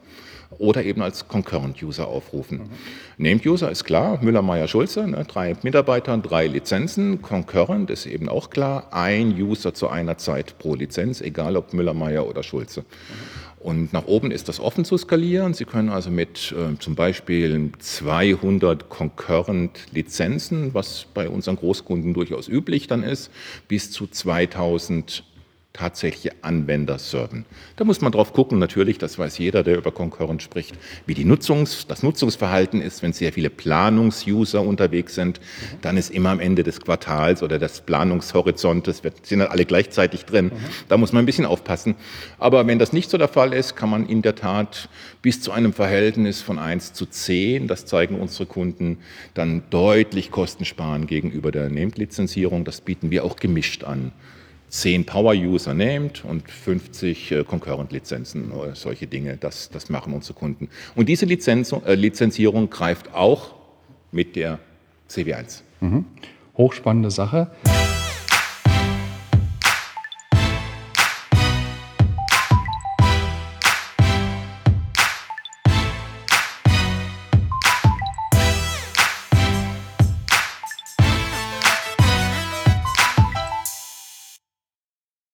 oder 0.60 0.84
eben 0.84 1.02
als 1.02 1.28
Concurrent-User 1.28 2.08
aufrufen. 2.08 2.58
Mhm. 2.60 2.69
Named-User 3.26 3.72
ist 3.72 3.86
klar, 3.86 4.19
Müller, 4.22 4.41
Meyer, 4.41 4.67
Schulze, 4.67 5.08
ne, 5.08 5.26
drei 5.26 5.56
Mitarbeiter, 5.63 6.17
drei 6.17 6.48
Lizenzen. 6.48 7.22
Concurrent 7.22 7.89
ist 7.89 8.06
eben 8.06 8.30
auch 8.30 8.50
klar, 8.50 8.89
ein 8.91 9.32
User 9.41 9.74
zu 9.74 9.88
einer 9.88 10.17
Zeit 10.17 10.60
pro 10.60 10.76
Lizenz, 10.76 11.22
egal 11.22 11.58
ob 11.58 11.74
Müller, 11.74 11.93
Meyer 11.93 12.28
oder 12.28 12.43
Schulze. 12.43 12.82
Mhm. 12.82 12.86
Und 13.60 13.91
nach 13.91 14.06
oben 14.06 14.32
ist 14.32 14.48
das 14.48 14.60
offen 14.60 14.86
zu 14.86 14.98
skalieren. 14.98 15.54
Sie 15.54 15.65
können 15.65 15.89
also 15.89 16.10
mit 16.10 16.54
äh, 16.54 16.80
zum 16.80 16.95
Beispiel 16.95 17.72
200 17.78 18.88
Concurrent-Lizenzen, 18.88 20.74
was 20.74 21.08
bei 21.13 21.28
unseren 21.28 21.58
Großkunden 21.58 22.13
durchaus 22.13 22.48
üblich 22.48 22.88
dann 22.88 23.04
ist, 23.04 23.32
bis 23.67 23.91
zu 23.91 24.08
2000 24.08 25.26
tatsächliche 25.73 26.32
Anwender 26.41 26.97
serven. 26.97 27.45
Da 27.75 27.86
muss 27.86 28.01
man 28.01 28.12
drauf 28.12 28.34
gucken, 28.34 28.58
natürlich, 28.58 28.97
das 28.97 29.19
weiß 29.19 29.38
jeder, 29.38 29.63
der 29.63 29.77
über 29.77 29.91
Concurrent 29.91 30.41
spricht, 30.41 30.75
wie 31.05 31.13
die 31.13 31.25
Nutzungs-, 31.25 31.86
das 31.88 32.01
Nutzungsverhalten 32.01 32.82
ist. 32.82 33.03
Wenn 33.03 33.13
sehr 33.13 33.32
viele 33.32 33.51
Planungsuser 33.51 34.62
unterwegs 34.62 35.13
sind, 35.13 35.39
dann 35.82 35.95
ist 35.95 36.10
immer 36.10 36.32
am 36.32 36.39
Ende 36.39 36.63
des 36.63 36.82
Quartals 36.82 37.43
oder 37.43 37.60
des 37.60 37.82
Planungshorizontes, 37.82 39.01
sind 39.21 39.39
dann 39.39 39.47
alle 39.47 39.65
gleichzeitig 39.65 40.25
drin. 40.25 40.51
Da 40.88 40.97
muss 40.97 41.13
man 41.13 41.23
ein 41.23 41.27
bisschen 41.27 41.45
aufpassen. 41.45 41.95
Aber 42.39 42.65
wenn 42.65 42.79
das 42.79 42.91
nicht 42.91 43.10
so 43.12 43.17
der 43.17 43.27
Fall 43.27 43.53
ist, 43.53 43.75
kann 43.75 43.91
man 43.91 44.08
in 44.08 44.23
der 44.23 44.36
Tat 44.36 44.89
bis 45.21 45.39
zu 45.41 45.51
einem 45.51 45.73
Verhältnis 45.73 46.41
von 46.41 46.58
1 46.58 46.93
zu 46.93 47.05
10, 47.05 47.67
das 47.67 47.86
zeigen 47.86 48.19
unsere 48.19 48.47
Kunden, 48.47 48.97
dann 49.36 49.63
deutlich 49.69 50.32
Kosten 50.32 50.65
sparen 50.65 51.05
gegenüber 51.05 51.51
der 51.51 51.69
Named-Lizenzierung. 51.69 52.65
Das 52.65 52.82
bieten 52.82 53.12
wir 53.12 53.23
auch 53.23 53.36
gemischt 53.36 53.84
an. 53.84 54.12
10 54.69 55.05
Power-User 55.05 55.73
named 55.73 56.23
und 56.25 56.49
50 56.49 57.32
äh, 57.32 57.43
Concurrent-Lizenzen 57.43 58.51
solche 58.73 59.08
Dinge. 59.08 59.38
Das, 59.38 59.69
das 59.69 59.89
machen 59.89 60.13
unsere 60.13 60.36
Kunden. 60.36 60.69
Und 60.95 61.10
diese 61.10 61.25
Lizenz, 61.25 61.71
äh, 61.71 61.95
Lizenzierung 61.95 62.69
greift 62.69 63.13
auch 63.13 63.55
mit 64.12 64.36
der 64.36 64.60
CW1. 65.10 65.62
Mhm. 65.82 66.05
Hochspannende 66.55 67.12
Sache. 67.12 67.49